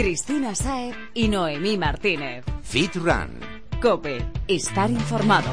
Cristina 0.00 0.54
Saez 0.54 0.96
y 1.12 1.28
Noemí 1.28 1.76
Martínez. 1.76 2.42
Fit 2.62 2.96
Run. 2.96 3.38
Cope, 3.82 4.24
estar 4.48 4.90
informado. 4.90 5.50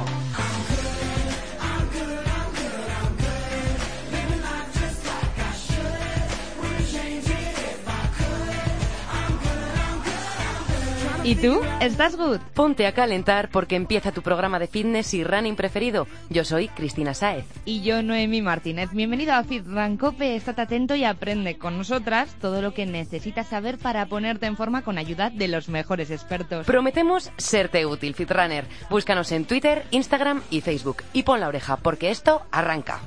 ¿Y 11.27 11.35
tú? 11.35 11.59
¿Estás 11.81 12.15
good? 12.15 12.39
Ponte 12.53 12.87
a 12.87 12.93
calentar 12.93 13.49
porque 13.49 13.75
empieza 13.75 14.13
tu 14.13 14.21
programa 14.21 14.59
de 14.59 14.67
fitness 14.67 15.13
y 15.13 15.25
running 15.25 15.57
preferido. 15.57 16.07
Yo 16.29 16.45
soy 16.45 16.69
Cristina 16.69 17.13
Saez. 17.13 17.43
Y 17.65 17.81
yo, 17.81 18.01
Noemi 18.01 18.41
Martínez. 18.41 18.91
Bienvenido 18.93 19.33
a 19.33 19.43
Fit 19.43 19.67
Run 19.67 19.97
Cope. 19.97 20.37
Estate 20.37 20.61
atento 20.61 20.95
y 20.95 21.03
aprende 21.03 21.57
con 21.57 21.77
nosotras 21.77 22.33
todo 22.39 22.61
lo 22.61 22.73
que 22.73 22.85
necesitas 22.85 23.47
saber 23.47 23.77
para 23.77 24.05
ponerte 24.05 24.45
en 24.45 24.55
forma 24.55 24.83
con 24.83 24.97
ayuda 24.97 25.29
de 25.29 25.49
los 25.49 25.67
mejores 25.67 26.11
expertos. 26.11 26.65
Prometemos 26.65 27.29
serte 27.35 27.85
útil, 27.85 28.15
Fitrunner. 28.15 28.63
Búscanos 28.89 29.29
en 29.33 29.43
Twitter, 29.43 29.83
Instagram 29.91 30.41
y 30.49 30.61
Facebook. 30.61 31.03
Y 31.11 31.23
pon 31.23 31.41
la 31.41 31.49
oreja 31.49 31.75
porque 31.75 32.09
esto 32.09 32.43
arranca. 32.51 33.01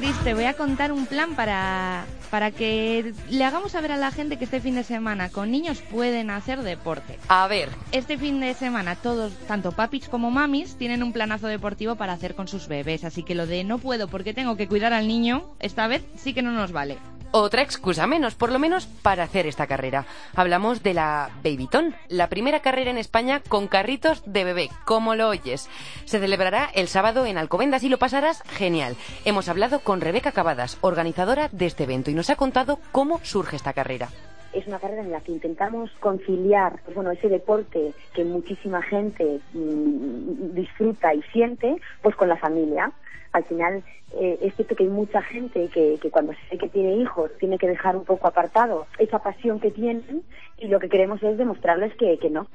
Cris, 0.00 0.18
te 0.24 0.32
voy 0.32 0.44
a 0.44 0.54
contar 0.54 0.92
un 0.92 1.04
plan 1.04 1.34
para, 1.34 2.06
para 2.30 2.52
que 2.52 3.12
le 3.28 3.44
hagamos 3.44 3.72
saber 3.72 3.92
a 3.92 3.98
la 3.98 4.10
gente 4.10 4.38
que 4.38 4.44
este 4.44 4.58
fin 4.58 4.74
de 4.74 4.82
semana 4.82 5.28
con 5.28 5.50
niños 5.50 5.82
pueden 5.90 6.30
hacer 6.30 6.62
deporte. 6.62 7.18
A 7.28 7.46
ver. 7.48 7.68
Este 7.92 8.16
fin 8.16 8.40
de 8.40 8.54
semana 8.54 8.96
todos, 8.96 9.34
tanto 9.46 9.72
papis 9.72 10.08
como 10.08 10.30
mamis, 10.30 10.76
tienen 10.76 11.02
un 11.02 11.12
planazo 11.12 11.48
deportivo 11.48 11.96
para 11.96 12.14
hacer 12.14 12.34
con 12.34 12.48
sus 12.48 12.66
bebés, 12.66 13.04
así 13.04 13.22
que 13.22 13.34
lo 13.34 13.46
de 13.46 13.62
no 13.62 13.76
puedo 13.76 14.08
porque 14.08 14.32
tengo 14.32 14.56
que 14.56 14.68
cuidar 14.68 14.94
al 14.94 15.06
niño, 15.06 15.44
esta 15.58 15.86
vez 15.86 16.02
sí 16.16 16.32
que 16.32 16.40
no 16.40 16.52
nos 16.52 16.72
vale. 16.72 16.96
Otra 17.32 17.62
excusa 17.62 18.08
menos, 18.08 18.34
por 18.34 18.50
lo 18.50 18.58
menos 18.58 18.86
para 18.86 19.22
hacer 19.22 19.46
esta 19.46 19.68
carrera. 19.68 20.04
Hablamos 20.34 20.82
de 20.82 20.94
la 20.94 21.30
Babyton, 21.44 21.94
la 22.08 22.28
primera 22.28 22.58
carrera 22.58 22.90
en 22.90 22.98
España 22.98 23.40
con 23.48 23.68
carritos 23.68 24.24
de 24.26 24.42
bebé, 24.42 24.68
como 24.84 25.14
lo 25.14 25.28
oyes. 25.28 25.70
Se 26.06 26.18
celebrará 26.18 26.68
el 26.74 26.88
sábado 26.88 27.26
en 27.26 27.38
Alcobendas 27.38 27.84
y 27.84 27.88
lo 27.88 27.98
pasarás 27.98 28.42
genial. 28.48 28.96
Hemos 29.24 29.48
hablado 29.48 29.78
con 29.78 30.00
Rebeca 30.00 30.32
Cavadas, 30.32 30.78
organizadora 30.80 31.48
de 31.52 31.66
este 31.66 31.84
evento, 31.84 32.10
y 32.10 32.14
nos 32.14 32.30
ha 32.30 32.36
contado 32.36 32.80
cómo 32.90 33.20
surge 33.22 33.54
esta 33.54 33.72
carrera 33.72 34.08
es 34.52 34.66
una 34.66 34.80
carrera 34.80 35.02
en 35.02 35.12
la 35.12 35.20
que 35.20 35.30
intentamos 35.30 35.92
conciliar 36.00 36.80
pues 36.84 36.96
bueno 36.96 37.12
ese 37.12 37.28
deporte 37.28 37.92
que 38.12 38.24
muchísima 38.24 38.82
gente 38.82 39.38
mmm, 39.52 40.54
disfruta 40.54 41.14
y 41.14 41.22
siente 41.32 41.76
pues 42.02 42.16
con 42.16 42.28
la 42.28 42.36
familia 42.36 42.90
al 43.32 43.44
final 43.44 43.84
eh, 44.14 44.38
es 44.42 44.54
cierto 44.56 44.74
que 44.74 44.84
hay 44.84 44.88
mucha 44.88 45.22
gente 45.22 45.68
que, 45.68 45.98
que 46.00 46.10
cuando 46.10 46.32
sé 46.48 46.58
que 46.58 46.68
tiene 46.68 46.96
hijos 46.96 47.30
tiene 47.38 47.58
que 47.58 47.68
dejar 47.68 47.96
un 47.96 48.04
poco 48.04 48.26
apartado 48.26 48.86
esa 48.98 49.20
pasión 49.20 49.60
que 49.60 49.70
tienen 49.70 50.22
y 50.58 50.68
lo 50.68 50.80
que 50.80 50.88
queremos 50.88 51.22
es 51.22 51.38
demostrarles 51.38 51.94
que, 51.96 52.18
que 52.18 52.30
no, 52.30 52.46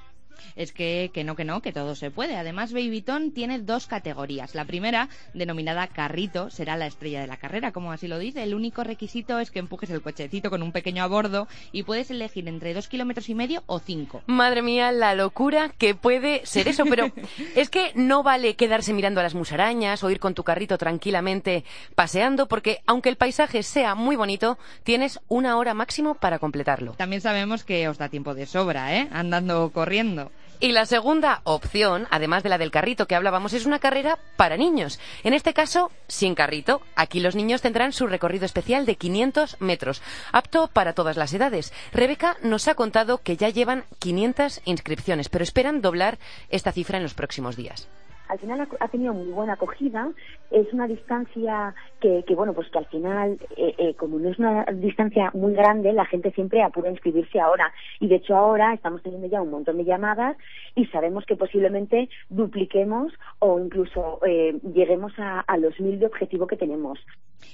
es 0.56 0.72
que, 0.72 1.12
que 1.14 1.24
no, 1.24 1.36
que 1.36 1.46
no, 1.46 1.62
que 1.62 1.72
todo 1.72 1.96
se 1.96 2.12
puede. 2.12 2.36
Además, 2.36 2.74
Babyton 2.74 3.32
tiene 3.32 3.60
dos 3.60 3.88
categorías. 3.88 4.56
La 4.56 4.66
primera, 4.66 5.10
denominada 5.34 5.88
carrito, 5.88 6.50
será 6.50 6.78
la 6.78 6.88
estrella 6.88 7.22
de 7.22 7.28
la 7.28 7.38
carrera, 7.38 7.72
como 7.72 7.92
así 7.92 8.08
lo 8.08 8.20
dice. 8.20 8.44
El 8.44 8.54
único 8.54 8.84
requisito 8.84 9.40
es 9.40 9.52
que 9.52 9.60
empujes 9.60 9.90
el 9.90 10.02
cochecito 10.02 10.50
con 10.50 10.64
un 10.64 10.72
pequeño 10.72 11.04
a 11.04 11.08
bordo 11.08 11.48
y 11.72 11.84
puedes 11.84 12.12
elegir 12.12 12.48
entre 12.48 12.74
dos 12.74 12.88
kilómetros 12.88 13.30
y 13.30 13.36
medio 13.36 13.64
o 13.66 13.80
cinco. 13.80 14.22
Madre 14.28 14.62
mía, 14.62 14.92
la 14.92 15.16
locura 15.16 15.70
que 15.78 15.96
puede 15.96 16.46
ser 16.46 16.68
eso, 16.68 16.86
pero 16.86 17.12
es 17.56 17.70
que 17.70 17.92
no 17.96 18.24
vale 18.24 18.56
quedarse 18.56 18.94
mirando 18.94 19.20
a 19.20 19.24
las 19.24 19.36
musarañas 19.36 20.04
o 20.04 20.10
ir 20.10 20.20
con 20.20 20.34
tu 20.34 20.44
carrito 20.44 20.78
tranquilamente 20.78 21.64
paseando, 21.96 22.48
porque 22.48 22.82
aunque 22.86 23.10
el 23.10 23.16
paisaje 23.16 23.64
sea 23.64 23.96
muy 23.96 24.16
bonito, 24.16 24.58
tienes 24.84 25.20
una 25.28 25.58
hora 25.58 25.74
máximo 25.74 26.16
para 26.16 26.40
completarlo. 26.40 26.94
También 26.94 27.22
sabemos 27.22 27.64
que 27.64 27.88
os 27.88 27.98
da 27.98 28.10
tiempo 28.10 28.34
de 28.34 28.46
sobra, 28.46 28.96
¿eh? 28.96 29.08
Andando 29.12 29.64
o 29.64 29.72
corriendo. 29.72 30.25
Y 30.60 30.72
la 30.72 30.86
segunda 30.86 31.42
opción, 31.44 32.08
además 32.12 32.44
de 32.44 32.50
la 32.50 32.58
del 32.58 32.72
carrito 32.72 33.08
que 33.08 33.16
hablábamos, 33.16 33.54
es 33.54 33.66
una 33.66 33.80
carrera 33.80 34.18
para 34.38 34.58
niños. 34.58 35.00
En 35.24 35.34
este 35.34 35.54
caso, 35.54 35.92
sin 36.08 36.34
carrito. 36.34 36.82
Aquí 36.96 37.20
los 37.20 37.36
niños 37.36 37.62
tendrán 37.62 37.92
su 37.92 38.08
recorrido 38.08 38.46
especial 38.46 38.86
de 38.86 38.96
500 38.96 39.58
metros, 39.60 40.02
apto 40.32 40.68
para 40.68 40.94
todas 40.94 41.18
las 41.18 41.34
edades. 41.34 41.74
Rebeca 41.92 42.38
nos 42.42 42.68
ha 42.68 42.76
contado 42.76 43.20
que 43.20 43.38
ya 43.38 43.50
llevan 43.50 43.84
500 44.00 44.62
inscripciones, 44.66 45.30
pero 45.30 45.44
esperan 45.44 45.82
doblar 45.82 46.18
esta 46.50 46.72
cifra 46.72 46.98
en 46.98 47.04
los 47.04 47.14
próximos 47.14 47.56
días 47.56 47.88
al 48.28 48.40
final 48.40 48.68
ha, 48.80 48.88
tenido 48.88 49.14
muy 49.14 49.32
buena 49.32 49.54
acogida. 49.54 50.12
Es 50.52 50.72
una 50.74 50.88
distancia 50.88 51.74
que, 52.00 52.24
que 52.28 52.36
bueno, 52.36 52.54
pues 52.54 52.70
que 52.70 52.78
al 52.78 52.86
final, 52.88 53.40
eh, 53.58 53.76
eh, 53.78 53.94
como 53.96 54.20
no 54.20 54.30
es 54.30 54.40
una 54.40 54.66
distancia 54.66 55.32
muy 55.34 55.54
grande, 55.54 55.94
la 55.94 56.06
gente 56.06 56.32
siempre 56.32 56.64
apura 56.64 56.90
a 56.90 56.94
inscribirse 56.94 57.40
ahora. 57.40 57.72
Y 58.00 58.08
de 58.08 58.16
hecho 58.16 58.36
ahora 58.36 58.74
estamos 58.74 59.02
teniendo 59.04 59.28
ya 59.28 59.42
un 59.42 59.52
montón 59.52 59.78
de 59.78 59.86
llamadas 59.86 60.38
y 60.76 60.86
sabemos 60.88 61.26
que 61.26 61.36
posiblemente 61.36 62.10
dupliquemos 62.30 63.14
o 63.40 63.60
incluso 63.60 64.20
eh, 64.26 64.60
lleguemos 64.74 65.14
a, 65.18 65.42
a 65.42 65.58
los 65.58 65.80
mil 65.80 66.00
de 66.00 66.06
objetivo 66.06 66.48
que 66.48 66.58
tenemos. 66.58 67.00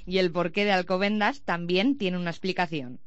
Y 0.06 0.18
el 0.18 0.32
porqué 0.32 0.64
de 0.64 0.72
Alcobendas 0.72 1.42
también 1.42 1.98
tiene 1.98 2.18
una 2.18 2.30
explicación. 2.30 2.98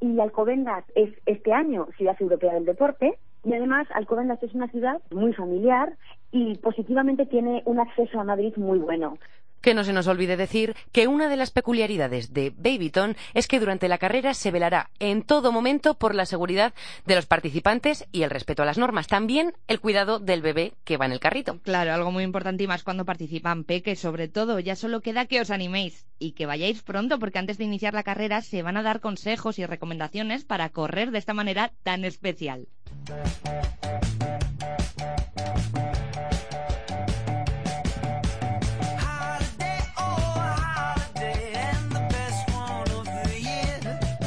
Y 0.00 0.20
Alcobendas 0.20 0.84
es 0.94 1.10
este 1.26 1.52
año 1.52 1.88
Ciudad 1.96 2.16
Europea 2.20 2.54
del 2.54 2.64
Deporte, 2.64 3.18
y 3.44 3.52
además, 3.52 3.86
Alcobendas 3.94 4.42
es 4.42 4.54
una 4.54 4.68
ciudad 4.68 5.00
muy 5.10 5.32
familiar 5.34 5.96
y 6.32 6.56
positivamente 6.56 7.26
tiene 7.26 7.62
un 7.66 7.78
acceso 7.78 8.18
a 8.18 8.24
Madrid 8.24 8.54
muy 8.56 8.78
bueno. 8.78 9.18
Que 9.64 9.72
no 9.72 9.82
se 9.82 9.94
nos 9.94 10.08
olvide 10.08 10.36
decir 10.36 10.76
que 10.92 11.06
una 11.06 11.30
de 11.30 11.36
las 11.36 11.50
peculiaridades 11.50 12.34
de 12.34 12.52
Babyton 12.54 13.16
es 13.32 13.48
que 13.48 13.60
durante 13.60 13.88
la 13.88 13.96
carrera 13.96 14.34
se 14.34 14.50
velará 14.50 14.90
en 14.98 15.22
todo 15.22 15.52
momento 15.52 15.94
por 15.94 16.14
la 16.14 16.26
seguridad 16.26 16.74
de 17.06 17.14
los 17.14 17.24
participantes 17.24 18.04
y 18.12 18.24
el 18.24 18.30
respeto 18.30 18.62
a 18.62 18.66
las 18.66 18.76
normas. 18.76 19.06
También 19.06 19.54
el 19.66 19.80
cuidado 19.80 20.18
del 20.18 20.42
bebé 20.42 20.74
que 20.84 20.98
va 20.98 21.06
en 21.06 21.12
el 21.12 21.18
carrito. 21.18 21.60
Claro, 21.62 21.94
algo 21.94 22.12
muy 22.12 22.24
importante 22.24 22.62
y 22.62 22.66
más 22.66 22.82
cuando 22.82 23.06
participan 23.06 23.64
peques, 23.64 24.00
sobre 24.00 24.28
todo. 24.28 24.60
Ya 24.60 24.76
solo 24.76 25.00
queda 25.00 25.24
que 25.24 25.40
os 25.40 25.50
animéis 25.50 26.04
y 26.18 26.32
que 26.32 26.44
vayáis 26.44 26.82
pronto 26.82 27.18
porque 27.18 27.38
antes 27.38 27.56
de 27.56 27.64
iniciar 27.64 27.94
la 27.94 28.02
carrera 28.02 28.42
se 28.42 28.62
van 28.62 28.76
a 28.76 28.82
dar 28.82 29.00
consejos 29.00 29.58
y 29.58 29.64
recomendaciones 29.64 30.44
para 30.44 30.68
correr 30.68 31.10
de 31.10 31.20
esta 31.20 31.32
manera 31.32 31.72
tan 31.82 32.04
especial. 32.04 32.68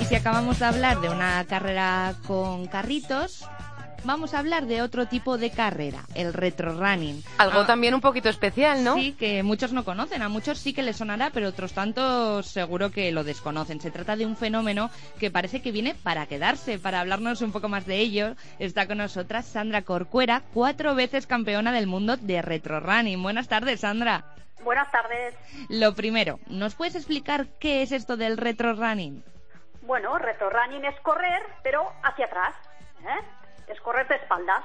Si 0.08 0.16
acabamos 0.16 0.60
de 0.60 0.66
hablar 0.66 1.02
de 1.02 1.10
una 1.10 1.44
carrera 1.46 2.16
con 2.26 2.68
carritos, 2.68 3.46
vamos 4.06 4.34
a 4.34 4.40
hablar 4.40 4.66
de 4.66 4.82
otro 4.82 5.08
tipo 5.08 5.38
de 5.38 5.50
carrera, 5.50 6.04
el 6.16 6.34
retro 6.34 6.80
running. 6.80 7.22
Algo 7.38 7.60
ah, 7.60 7.68
también 7.68 7.94
un 7.94 8.00
poquito 8.00 8.30
especial, 8.30 8.86
¿no? 8.86 8.96
Sí, 8.96 9.18
que 9.20 9.44
muchos 9.44 9.74
no 9.74 9.84
conocen, 9.84 10.22
a 10.22 10.30
muchos 10.30 10.60
sí 10.60 10.72
que 10.72 10.82
les 10.82 10.96
sonará, 10.96 11.32
pero 11.32 11.50
otros 11.50 11.74
tantos 11.74 12.48
seguro 12.48 12.90
que 12.90 13.12
lo 13.12 13.26
desconocen. 13.26 13.82
Se 13.82 13.92
trata 13.92 14.16
de 14.16 14.26
un 14.26 14.38
fenómeno 14.38 14.90
que 15.20 15.30
parece 15.30 15.62
que 15.62 15.74
viene 15.74 15.94
para 15.94 16.26
quedarse. 16.26 16.80
Para 16.80 17.02
hablarnos 17.02 17.42
un 17.42 17.52
poco 17.52 17.68
más 17.68 17.86
de 17.86 17.98
ello, 17.98 18.36
está 18.60 18.88
con 18.88 19.00
nosotras 19.00 19.46
Sandra 19.46 19.82
Corcuera, 19.82 20.44
cuatro 20.54 20.96
veces 20.96 21.28
campeona 21.28 21.74
del 21.74 21.88
mundo 21.88 22.16
de 22.16 22.42
retro 22.42 22.80
running. 22.80 23.22
Buenas 23.22 23.50
tardes, 23.50 23.82
Sandra. 23.82 24.24
Buenas 24.64 24.90
tardes. 24.90 25.36
Lo 25.68 25.96
primero, 25.96 26.40
¿nos 26.48 26.76
puedes 26.76 26.96
explicar 26.96 27.48
qué 27.60 27.82
es 27.82 27.92
esto 27.92 28.16
del 28.16 28.38
retro 28.38 28.74
running? 28.74 29.22
Bueno, 29.88 30.18
retro 30.18 30.50
running 30.50 30.84
es 30.84 31.00
correr, 31.00 31.42
pero 31.64 31.90
hacia 32.04 32.26
atrás. 32.26 32.54
¿eh? 33.04 33.72
Es 33.72 33.80
correr 33.80 34.06
de 34.10 34.16
espaldas. 34.16 34.62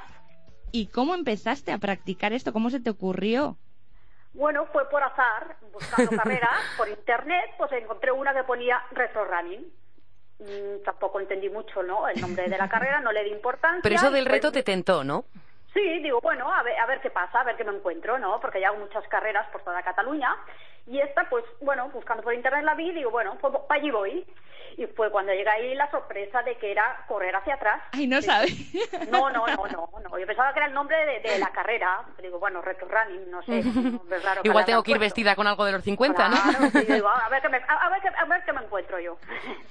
¿Y 0.73 0.89
cómo 0.89 1.15
empezaste 1.15 1.71
a 1.71 1.79
practicar 1.79 2.33
esto? 2.33 2.53
¿Cómo 2.53 2.71
se 2.71 2.81
te 2.81 2.91
ocurrió? 2.91 3.57
Bueno, 4.35 4.67
fue 4.73 4.89
por 4.91 5.01
azar, 5.01 5.59
buscando 5.73 6.11
carreras 6.17 6.59
por 6.77 6.89
internet, 6.89 7.51
pues 7.57 7.71
encontré 7.71 8.11
una 8.11 8.35
que 8.35 8.43
ponía 8.43 8.83
retro 8.91 9.25
running. 9.25 9.73
Mm, 10.41 10.83
tampoco 10.85 11.21
entendí 11.21 11.49
mucho, 11.49 11.85
¿no? 11.85 12.09
El 12.09 12.21
nombre 12.21 12.49
de 12.49 12.59
la 12.59 12.69
carrera, 12.69 12.99
no 13.01 13.13
le 13.13 13.23
di 13.23 13.31
importancia. 13.31 13.81
Pero 13.81 13.95
eso 13.95 14.11
del 14.11 14.27
reto 14.27 14.51
te 14.51 14.65
tentó, 14.65 15.05
¿no? 15.05 15.25
Sí, 15.73 16.01
digo, 16.01 16.21
bueno, 16.21 16.53
a 16.53 16.63
ver, 16.63 16.79
a 16.79 16.87
ver 16.87 17.01
qué 17.01 17.11
pasa, 17.11 17.41
a 17.41 17.45
ver 17.45 17.57
qué 17.57 17.65
me 17.65 17.75
encuentro, 17.75 18.19
¿no? 18.19 18.39
Porque 18.41 18.61
ya 18.61 18.69
hago 18.69 18.79
muchas 18.79 19.07
carreras 19.09 19.47
por 19.51 19.63
toda 19.63 19.83
Cataluña. 19.83 20.37
Y 20.87 21.01
esta, 21.01 21.29
pues, 21.31 21.45
bueno, 21.61 21.89
buscando 21.91 22.23
por 22.23 22.35
internet 22.35 22.65
la 22.65 22.75
vi, 22.75 22.93
digo, 22.93 23.11
bueno, 23.11 23.39
pues 23.41 23.55
para 23.67 23.81
allí 23.81 23.91
voy. 23.91 24.27
Y 24.77 24.87
fue 24.87 25.11
cuando 25.11 25.33
llega 25.33 25.53
ahí 25.53 25.75
la 25.75 25.91
sorpresa 25.91 26.43
de 26.43 26.57
que 26.57 26.73
era 26.73 27.05
correr 27.07 27.35
hacia 27.37 27.55
atrás. 27.55 27.83
Ay, 27.93 28.07
no 28.07 28.21
sabe. 28.21 28.49
No, 29.11 29.31
no, 29.31 29.47
no, 29.47 29.67
no, 29.67 29.91
no. 30.03 30.19
Yo 30.19 30.27
pensaba 30.27 30.53
que 30.53 30.61
era 30.61 30.67
el 30.67 30.75
nombre 30.75 30.97
de, 31.21 31.39
la 31.39 31.51
carrera. 31.53 32.05
Digo, 32.21 32.39
bueno, 32.39 32.61
retro 32.63 32.89
running, 32.89 33.31
no 33.31 33.43
sé. 33.43 33.63
Igual 34.43 34.65
tengo 34.65 34.83
que 34.83 34.93
ir 34.93 34.99
vestida 34.99 35.37
con 35.37 35.47
algo 35.47 35.65
de 35.65 35.73
los 35.73 35.85
50, 35.85 36.29
¿no? 36.29 36.37
digo, 36.81 37.09
a 37.09 37.29
ver, 37.29 37.43
qué 37.43 37.49
me, 37.49 37.59
a, 37.59 37.89
ver 37.91 38.01
qué, 38.01 38.09
a 38.09 38.25
ver 38.25 38.45
qué 38.45 38.53
me 38.53 38.63
encuentro 38.63 38.99
yo. 38.99 39.19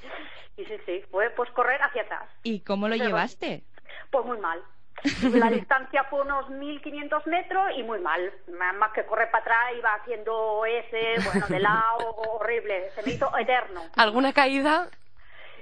y 0.57 0.65
sí, 0.65 0.77
sí, 0.85 1.03
fue 1.11 1.29
pues 1.31 1.49
correr 1.51 1.81
hacia 1.81 2.03
atrás. 2.03 2.29
¿Y 2.43 2.61
cómo 2.61 2.87
lo 2.87 2.95
llevaste? 2.95 3.63
Pues 4.11 4.25
muy 4.25 4.37
mal 4.37 4.61
La 5.33 5.49
distancia 5.51 6.03
fue 6.09 6.21
unos 6.21 6.49
1.500 6.49 7.25
metros 7.27 7.63
y 7.77 7.83
muy 7.83 7.99
mal. 7.99 8.31
Más 8.77 8.91
que 8.93 9.05
correr 9.05 9.29
para 9.31 9.41
atrás 9.41 9.59
iba 9.77 9.93
haciendo 9.95 10.63
ese, 10.65 11.15
bueno, 11.25 11.47
de 11.47 11.59
lado, 11.59 12.15
horrible. 12.15 12.89
Se 12.95 13.03
me 13.03 13.13
hizo 13.13 13.35
eterno. 13.37 13.81
¿Alguna 13.95 14.33
caída? 14.33 14.89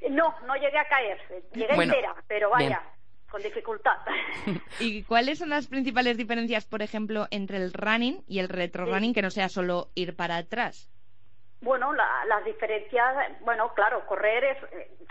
No, 0.10 0.34
no 0.46 0.56
llegué 0.56 0.78
a 0.78 0.88
caer. 0.88 1.18
Llegué 1.54 1.76
Bueno, 1.76 1.94
entera, 1.94 2.16
pero 2.28 2.50
vaya, 2.50 2.68
bien. 2.68 2.80
con 3.30 3.42
dificultad. 3.44 3.98
¿Y 4.80 5.04
cuáles 5.04 5.40
son 5.40 5.50
las 5.50 5.68
principales 5.68 6.18
diferencias, 6.18 6.66
por 6.66 6.82
ejemplo, 6.82 7.28
entre 7.32 7.58
el 7.58 7.74
running 7.74 8.24
y 8.28 8.40
el 8.40 8.48
retro 8.50 8.86
running, 8.86 9.14
que 9.14 9.22
no 9.22 9.30
sea 9.30 9.50
solo 9.50 9.90
ir 9.96 10.16
para 10.16 10.38
atrás? 10.38 10.90
Bueno, 11.62 11.92
la- 11.94 12.24
las 12.26 12.44
diferencias, 12.46 13.16
bueno, 13.42 13.74
claro, 13.74 14.06
correr 14.06 14.44
es, 14.46 14.58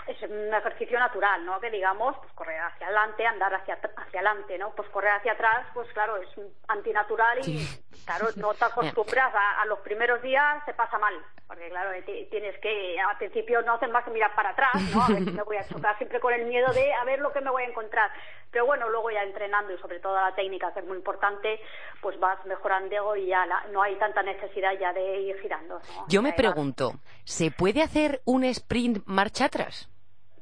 es 0.07 0.23
un 0.31 0.55
ejercicio 0.55 0.99
natural, 0.99 1.45
¿no? 1.45 1.61
Que 1.61 1.71
digamos, 1.71 2.17
pues 2.19 2.33
correr 2.33 2.59
hacia 2.61 2.87
adelante, 2.87 3.27
andar 3.27 3.55
hacia, 3.55 3.75
hacia 3.75 4.21
adelante, 4.21 4.57
¿no? 4.57 4.71
Pues 4.71 4.89
correr 4.89 5.13
hacia 5.13 5.33
atrás, 5.33 5.67
pues 5.75 5.87
claro, 5.93 6.17
es 6.17 6.29
antinatural 6.69 7.39
y, 7.47 7.67
claro, 8.07 8.27
no 8.37 8.55
te 8.55 8.65
acostumbras 8.65 9.35
a, 9.35 9.61
a 9.63 9.67
los 9.67 9.79
primeros 9.81 10.23
días, 10.23 10.65
se 10.65 10.73
pasa 10.73 10.99
mal, 10.99 11.15
porque 11.47 11.69
claro, 11.69 11.91
ti- 12.07 12.27
tienes 12.31 12.59
que, 12.61 12.99
al 12.99 13.19
principio 13.19 13.61
no 13.63 13.75
haces 13.75 13.91
más 13.91 14.05
que 14.05 14.11
mirar 14.11 14.35
para 14.35 14.51
atrás, 14.51 14.73
¿no? 14.95 15.03
A 15.03 15.09
ver 15.09 15.25
si 15.25 15.31
me 15.33 15.43
voy 15.43 15.57
a 15.59 15.69
chocar, 15.69 15.97
siempre 15.99 16.19
con 16.21 16.33
el 16.33 16.47
miedo 16.47 16.73
de 16.73 16.95
a 16.95 17.05
ver 17.05 17.19
lo 17.21 17.33
que 17.33 17.41
me 17.43 17.51
voy 17.51 17.65
a 17.65 17.67
encontrar. 17.67 18.11
Pero 18.51 18.65
bueno, 18.65 18.89
luego 18.89 19.11
ya 19.11 19.23
entrenando 19.23 19.75
y 19.75 19.79
sobre 19.79 20.01
todo 20.01 20.15
la 20.19 20.35
técnica, 20.35 20.73
que 20.73 20.81
es 20.81 20.87
muy 20.87 20.97
importante, 20.97 21.61
pues 22.01 22.19
vas 22.19 22.43
mejorando 22.47 23.15
y 23.17 23.27
ya 23.27 23.45
la- 23.45 23.65
no 23.73 23.83
hay 23.83 23.95
tanta 23.97 24.23
necesidad 24.23 24.73
ya 24.79 24.95
de 24.95 25.21
ir 25.21 25.39
girando, 25.43 25.79
¿no? 25.95 26.07
Yo 26.09 26.23
me 26.23 26.31
Eh, 26.31 26.33
pregunto, 26.43 26.93
¿se 27.25 27.51
puede 27.51 27.83
hacer 27.83 28.21
un 28.25 28.45
sprint 28.45 29.03
marcha 29.07 29.47
atrás? 29.47 29.89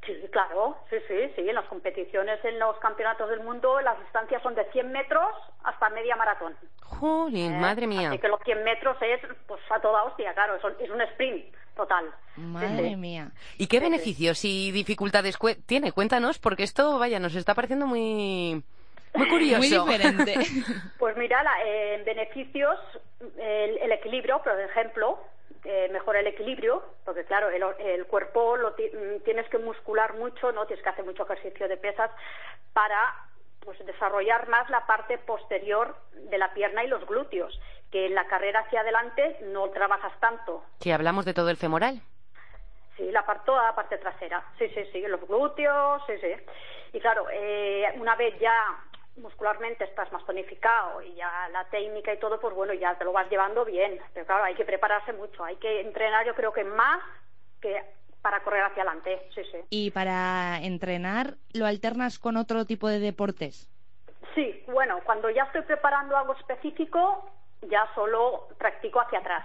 Sí, 0.06 0.12
claro, 0.30 0.76
sí, 0.88 0.96
sí, 1.08 1.14
sí. 1.34 1.48
En 1.48 1.54
las 1.56 1.64
competiciones, 1.66 2.38
en 2.44 2.60
los 2.60 2.76
campeonatos 2.78 3.28
del 3.28 3.40
mundo, 3.40 3.80
las 3.80 3.98
distancias 3.98 4.40
son 4.42 4.54
de 4.54 4.64
100 4.70 4.92
metros 4.92 5.28
hasta 5.64 5.88
media 5.90 6.14
maratón. 6.14 6.54
Jolín, 6.82 7.54
¿eh? 7.54 7.58
madre 7.58 7.88
mía. 7.88 8.10
Así 8.10 8.18
que 8.20 8.28
los 8.28 8.40
100 8.44 8.62
metros 8.62 8.96
es, 9.00 9.20
pues, 9.48 9.60
a 9.68 9.80
toda 9.80 10.04
hostia, 10.04 10.32
claro, 10.34 10.54
es, 10.54 10.62
un- 10.62 10.76
es 10.78 10.90
un 10.90 11.00
sprint 11.00 11.52
total. 11.74 12.04
Madre 12.36 12.90
sí. 12.90 12.96
mía. 12.96 13.32
¿Y 13.58 13.66
qué 13.66 13.80
beneficios 13.80 14.44
y 14.44 14.70
dificultades 14.70 15.36
tiene? 15.66 15.90
Cuéntanos, 15.90 16.38
porque 16.38 16.62
esto, 16.62 16.98
vaya, 17.00 17.18
nos 17.18 17.34
está 17.34 17.54
pareciendo 17.54 17.86
muy, 17.88 18.62
muy 19.14 19.28
curioso. 19.28 19.58
Muy 19.58 19.68
diferente. 19.70 20.34
Pues 21.00 21.16
mira, 21.16 21.42
la- 21.42 21.64
eh, 21.64 21.94
en 21.96 22.04
beneficios, 22.04 22.78
el, 23.38 23.78
el 23.78 23.90
equilibrio, 23.92 24.40
por 24.44 24.58
ejemplo, 24.60 25.18
eh, 25.66 25.88
mejora 25.92 26.20
el 26.20 26.28
equilibrio, 26.28 26.82
porque 27.04 27.24
claro, 27.24 27.50
el, 27.50 27.62
el 27.80 28.06
cuerpo 28.06 28.56
lo 28.56 28.70
mm, 28.70 29.24
tienes 29.24 29.48
que 29.48 29.58
muscular 29.58 30.14
mucho, 30.14 30.52
no 30.52 30.66
tienes 30.66 30.82
que 30.82 30.90
hacer 30.90 31.04
mucho 31.04 31.24
ejercicio 31.24 31.68
de 31.68 31.76
pesas 31.76 32.10
para 32.72 33.14
pues 33.64 33.84
desarrollar 33.84 34.48
más 34.48 34.70
la 34.70 34.86
parte 34.86 35.18
posterior 35.18 35.96
de 36.12 36.38
la 36.38 36.54
pierna 36.54 36.84
y 36.84 36.88
los 36.88 37.04
glúteos, 37.04 37.60
que 37.90 38.06
en 38.06 38.14
la 38.14 38.26
carrera 38.28 38.60
hacia 38.60 38.82
adelante 38.82 39.38
no 39.42 39.68
trabajas 39.70 40.12
tanto. 40.20 40.62
Si 40.78 40.92
hablamos 40.92 41.24
de 41.24 41.34
todo 41.34 41.50
el 41.50 41.56
femoral. 41.56 42.00
Sí, 42.96 43.10
la 43.10 43.26
parte, 43.26 43.46
toda 43.46 43.64
la 43.64 43.74
parte 43.74 43.98
trasera. 43.98 44.44
Sí, 44.58 44.68
sí, 44.68 44.84
sí, 44.92 45.00
los 45.08 45.26
glúteos, 45.26 46.00
sí, 46.06 46.12
sí. 46.20 46.32
Y 46.92 47.00
claro, 47.00 47.26
eh, 47.32 47.92
una 47.96 48.14
vez 48.14 48.38
ya 48.38 48.54
muscularmente 49.16 49.84
estás 49.84 50.10
más 50.12 50.24
tonificado 50.24 51.02
y 51.02 51.14
ya 51.14 51.48
la 51.52 51.64
técnica 51.64 52.12
y 52.12 52.18
todo, 52.18 52.40
pues 52.40 52.54
bueno, 52.54 52.74
ya 52.74 52.96
te 52.96 53.04
lo 53.04 53.12
vas 53.12 53.30
llevando 53.30 53.64
bien. 53.64 54.00
Pero 54.14 54.26
claro, 54.26 54.44
hay 54.44 54.54
que 54.54 54.64
prepararse 54.64 55.12
mucho, 55.12 55.44
hay 55.44 55.56
que 55.56 55.80
entrenar 55.80 56.26
yo 56.26 56.34
creo 56.34 56.52
que 56.52 56.64
más 56.64 57.00
que 57.60 57.82
para 58.22 58.42
correr 58.42 58.62
hacia 58.64 58.82
adelante, 58.82 59.28
sí, 59.34 59.42
sí. 59.52 59.58
y 59.70 59.90
para 59.92 60.58
entrenar, 60.60 61.34
¿lo 61.52 61.64
alternas 61.64 62.18
con 62.18 62.36
otro 62.36 62.64
tipo 62.64 62.88
de 62.88 62.98
deportes? 62.98 63.70
Sí, 64.34 64.64
bueno, 64.66 65.00
cuando 65.04 65.30
ya 65.30 65.44
estoy 65.44 65.62
preparando 65.62 66.16
algo 66.16 66.34
específico, 66.34 67.30
ya 67.62 67.88
solo 67.94 68.48
practico 68.58 69.00
hacia 69.00 69.20
atrás. 69.20 69.44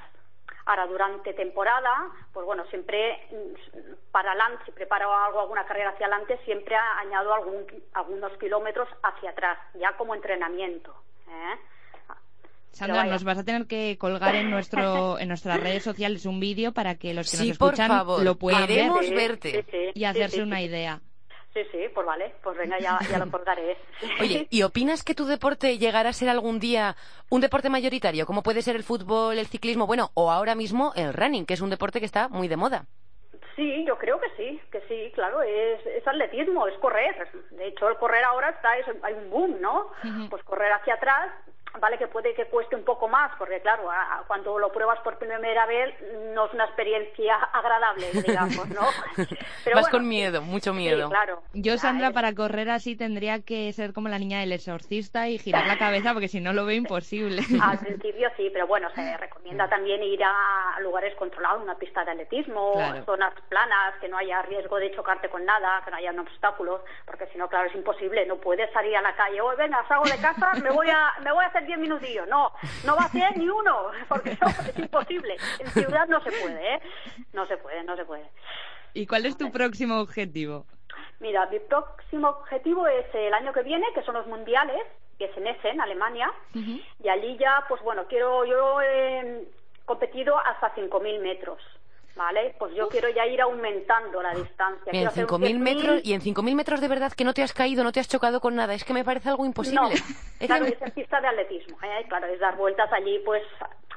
Ahora, 0.65 0.85
durante 0.87 1.33
temporada, 1.33 2.09
pues 2.33 2.45
bueno, 2.45 2.65
siempre 2.67 3.17
mm, 3.31 4.11
para 4.11 4.31
adelante, 4.31 4.63
si 4.65 4.71
preparo 4.71 5.11
algo, 5.13 5.41
alguna 5.41 5.65
carrera 5.65 5.89
hacia 5.91 6.05
adelante, 6.07 6.39
siempre 6.45 6.75
añado 6.75 7.33
algún, 7.33 7.65
algunos 7.93 8.31
kilómetros 8.37 8.87
hacia 9.03 9.31
atrás, 9.31 9.57
ya 9.79 9.95
como 9.97 10.13
entrenamiento. 10.15 10.93
¿eh? 11.27 11.55
Sandra, 12.71 13.03
nos 13.05 13.23
vas 13.25 13.37
a 13.37 13.43
tener 13.43 13.67
que 13.67 13.97
colgar 13.99 14.33
en 14.35 14.49
nuestro 14.49 15.19
en 15.19 15.27
nuestras 15.27 15.59
redes 15.59 15.83
sociales 15.83 16.25
un 16.25 16.39
vídeo 16.39 16.71
para 16.71 16.95
que 16.95 17.13
los 17.13 17.29
que 17.29 17.37
Sí, 17.37 17.49
nos 17.49 17.57
por 17.57 17.73
escuchan 17.73 17.89
favor, 17.89 18.23
lo 18.23 18.35
puedan 18.35 18.67
ver 18.67 18.91
verte. 19.13 19.51
sí, 19.51 19.71
sí, 19.71 19.77
y 19.93 19.99
sí, 19.99 20.05
hacerse 20.05 20.37
sí, 20.37 20.41
una 20.41 20.61
idea. 20.61 21.01
Sí, 21.53 21.61
sí, 21.69 21.79
pues 21.93 22.07
vale, 22.07 22.33
pues 22.41 22.57
venga, 22.57 22.79
ya, 22.79 22.97
ya 23.09 23.19
lo 23.19 23.29
colgaré. 23.29 23.77
Oye, 24.21 24.47
¿y 24.49 24.63
opinas 24.63 25.03
que 25.03 25.13
tu 25.13 25.25
deporte 25.25 25.77
llegará 25.77 26.09
a 26.09 26.13
ser 26.13 26.29
algún 26.29 26.59
día 26.59 26.95
un 27.29 27.41
deporte 27.41 27.69
mayoritario, 27.69 28.25
como 28.25 28.41
puede 28.41 28.61
ser 28.61 28.77
el 28.77 28.83
fútbol, 28.83 29.37
el 29.37 29.47
ciclismo, 29.47 29.85
bueno, 29.85 30.11
o 30.13 30.31
ahora 30.31 30.55
mismo 30.55 30.93
el 30.95 31.13
running, 31.13 31.45
que 31.45 31.55
es 31.55 31.61
un 31.61 31.69
deporte 31.69 31.99
que 31.99 32.05
está 32.05 32.29
muy 32.29 32.47
de 32.47 32.55
moda? 32.55 32.85
Sí, 33.57 33.83
yo 33.85 33.97
creo 33.97 34.17
que 34.19 34.29
sí, 34.37 34.61
que 34.71 34.81
sí, 34.87 35.11
claro, 35.13 35.41
es, 35.41 35.85
es 35.85 36.07
atletismo, 36.07 36.67
es 36.67 36.77
correr. 36.79 37.29
De 37.51 37.67
hecho, 37.67 37.89
el 37.89 37.97
correr 37.97 38.23
ahora 38.23 38.49
está, 38.49 38.77
es, 38.77 38.85
hay 39.03 39.13
un 39.13 39.29
boom, 39.29 39.59
¿no? 39.59 39.91
Pues 40.29 40.41
correr 40.43 40.71
hacia 40.71 40.93
atrás, 40.93 41.33
vale 41.79 41.97
que 41.97 42.07
puede 42.07 42.33
que 42.33 42.45
cueste 42.45 42.75
un 42.75 42.83
poco 42.83 43.07
más, 43.07 43.31
porque 43.37 43.61
claro, 43.61 43.89
a- 43.89 44.19
a- 44.19 44.23
cuando 44.27 44.59
lo 44.59 44.71
pruebas 44.71 44.99
por 44.99 45.17
primera 45.17 45.65
vez 45.65 45.95
no 46.33 46.45
es 46.45 46.53
una 46.53 46.65
experiencia 46.65 47.35
agradable, 47.53 48.11
digamos, 48.25 48.67
¿no? 48.69 48.81
Pero 49.63 49.75
Vas 49.75 49.83
bueno, 49.85 49.89
con 49.91 50.07
miedo, 50.07 50.41
mucho 50.41 50.73
miedo. 50.73 51.07
Sí, 51.07 51.11
claro. 51.13 51.41
Yo, 51.53 51.77
Sandra, 51.77 52.07
es- 52.09 52.13
para 52.13 52.33
correr 52.35 52.69
así 52.69 52.95
tendría 52.95 53.41
que 53.41 53.71
ser 53.73 53.93
como 53.93 54.09
la 54.09 54.19
niña 54.19 54.39
del 54.41 54.51
exorcista 54.51 55.27
y 55.29 55.37
girar 55.37 55.65
la 55.67 55.77
cabeza 55.77 56.13
porque 56.13 56.27
si 56.27 56.39
no 56.39 56.53
lo 56.53 56.65
veo 56.65 56.75
imposible. 56.75 57.41
Al 57.63 57.79
principio 57.79 58.29
sí, 58.37 58.49
pero 58.51 58.67
bueno, 58.67 58.89
se 58.95 59.17
recomienda 59.17 59.67
también 59.69 60.03
ir 60.03 60.21
a 60.23 60.77
lugares 60.81 61.15
controlados, 61.15 61.61
una 61.63 61.75
pista 61.75 62.03
de 62.05 62.11
atletismo, 62.11 62.73
Claro. 62.73 63.03
zonas 63.05 63.33
planas, 63.49 63.95
que 63.99 64.07
no 64.07 64.17
haya 64.17 64.41
riesgo 64.43 64.77
de 64.77 64.91
chocarte 64.95 65.29
con 65.29 65.45
nada, 65.45 65.81
que 65.85 65.91
no 65.91 65.97
haya 65.97 66.11
obstáculos, 66.21 66.81
porque 67.05 67.25
si 67.27 67.37
no, 67.37 67.47
claro, 67.47 67.69
es 67.69 67.75
imposible, 67.75 68.25
no 68.25 68.35
puedes 68.37 68.71
salir 68.73 68.95
a 68.97 69.01
la 69.01 69.15
calle, 69.15 69.39
hoy 69.41 69.55
venga, 69.55 69.83
salgo 69.87 70.03
de 70.05 70.17
casa, 70.17 70.51
me 70.61 70.69
voy 70.69 70.89
a, 70.89 71.13
me 71.23 71.31
voy 71.31 71.43
a 71.43 71.47
hacer 71.47 71.60
diez 71.65 71.79
minutillos, 71.79 72.27
no, 72.27 72.51
no 72.85 72.95
va 72.95 73.03
a 73.03 73.09
ser 73.09 73.37
ni 73.37 73.49
uno, 73.49 73.91
porque 74.09 74.37
no, 74.41 74.47
es 74.47 74.79
imposible, 74.79 75.37
en 75.59 75.67
ciudad 75.67 76.07
no 76.07 76.21
se 76.23 76.31
puede, 76.31 76.75
¿eh? 76.75 76.81
No 77.33 77.45
se 77.47 77.57
puede, 77.57 77.83
no 77.83 77.95
se 77.95 78.05
puede. 78.05 78.29
¿Y 78.93 79.07
cuál 79.07 79.25
es 79.25 79.37
tu 79.37 79.51
próximo 79.51 79.99
objetivo? 79.99 80.65
Mira, 81.19 81.45
mi 81.47 81.59
próximo 81.59 82.29
objetivo 82.29 82.87
es 82.87 83.05
el 83.13 83.33
año 83.33 83.53
que 83.53 83.63
viene, 83.63 83.85
que 83.93 84.03
son 84.03 84.15
los 84.15 84.27
mundiales, 84.27 84.81
que 85.17 85.25
es 85.25 85.37
en 85.37 85.47
Essen, 85.47 85.79
Alemania, 85.79 86.31
y 86.53 87.07
allí 87.07 87.37
ya, 87.37 87.63
pues 87.69 87.81
bueno, 87.83 88.05
quiero, 88.07 88.43
yo 88.43 88.81
he 88.81 89.47
competido 89.85 90.37
hasta 90.39 90.73
5.000 90.73 91.19
metros, 91.21 91.61
¿vale? 92.15 92.55
Pues 92.59 92.73
yo 92.75 92.87
quiero 92.89 93.09
ya 93.09 93.25
ir 93.25 93.41
aumentando 93.41 94.21
la 94.21 94.33
distancia. 94.33 94.91
Mira, 94.91 95.09
en 95.09 95.09
Quiero 95.09 95.09
hacer 95.09 95.25
un 95.25 95.41
5.000 95.41 95.59
metros, 95.59 95.95
10.000. 95.97 96.05
y 96.05 96.13
en 96.13 96.21
5.000 96.21 96.55
metros 96.55 96.81
de 96.81 96.87
verdad 96.87 97.11
que 97.13 97.23
no 97.23 97.33
te 97.33 97.43
has 97.43 97.53
caído, 97.53 97.83
no 97.83 97.91
te 97.91 97.99
has 97.99 98.07
chocado 98.07 98.39
con 98.41 98.55
nada, 98.55 98.73
es 98.73 98.83
que 98.83 98.93
me 98.93 99.03
parece 99.03 99.29
algo 99.29 99.45
imposible. 99.45 99.79
No, 99.81 99.89
Es 100.39 100.47
claro, 100.47 100.65
que- 100.65 100.77
es 100.81 100.91
pista 100.93 101.21
de 101.21 101.27
atletismo, 101.27 101.77
¿eh? 101.83 102.05
claro, 102.07 102.27
es 102.27 102.39
dar 102.39 102.55
vueltas 102.57 102.91
allí, 102.93 103.19
pues 103.25 103.43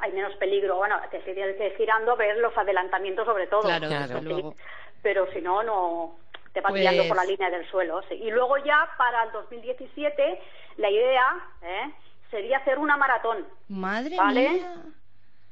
hay 0.00 0.12
menos 0.12 0.34
peligro, 0.36 0.76
bueno, 0.76 0.96
te 1.10 1.18
ir 1.18 1.74
girando, 1.76 2.16
ver 2.16 2.36
los 2.38 2.56
adelantamientos 2.56 3.24
sobre 3.26 3.46
todo. 3.46 3.62
Claro, 3.62 3.88
sí. 4.20 4.24
luego. 4.24 4.54
Pero 5.02 5.26
si 5.32 5.40
no, 5.40 5.62
no 5.62 6.16
te 6.52 6.60
vas 6.60 6.70
Pues- 6.72 6.82
guiando 6.82 7.06
por 7.08 7.16
la 7.16 7.24
línea 7.24 7.50
del 7.50 7.68
suelo. 7.70 8.02
sí. 8.08 8.14
Y 8.14 8.30
luego 8.30 8.56
ya 8.58 8.88
para 8.98 9.24
el 9.24 9.32
2017, 9.32 10.40
la 10.76 10.90
idea 10.90 11.36
¿eh? 11.62 11.90
sería 12.30 12.58
hacer 12.58 12.78
una 12.78 12.96
maratón. 12.96 13.46
Madre 13.68 14.16
Vale. 14.16 14.48
mía. 14.50 14.74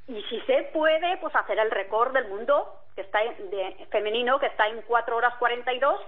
Y 0.09 0.21
si 0.25 0.41
se 0.43 0.65
puede, 0.75 1.17
pues 1.19 1.35
hacer 1.35 1.59
el 1.59 1.71
récord 1.71 2.13
del 2.13 2.29
mundo 2.29 2.79
que 2.95 3.03
está 3.03 3.23
en- 3.23 3.51
de, 3.51 3.87
femenino, 3.91 4.39
que 4.39 4.47
está 4.47 4.67
en 4.69 4.83
4 4.83 5.17
horas 5.17 5.35
42. 5.39 6.01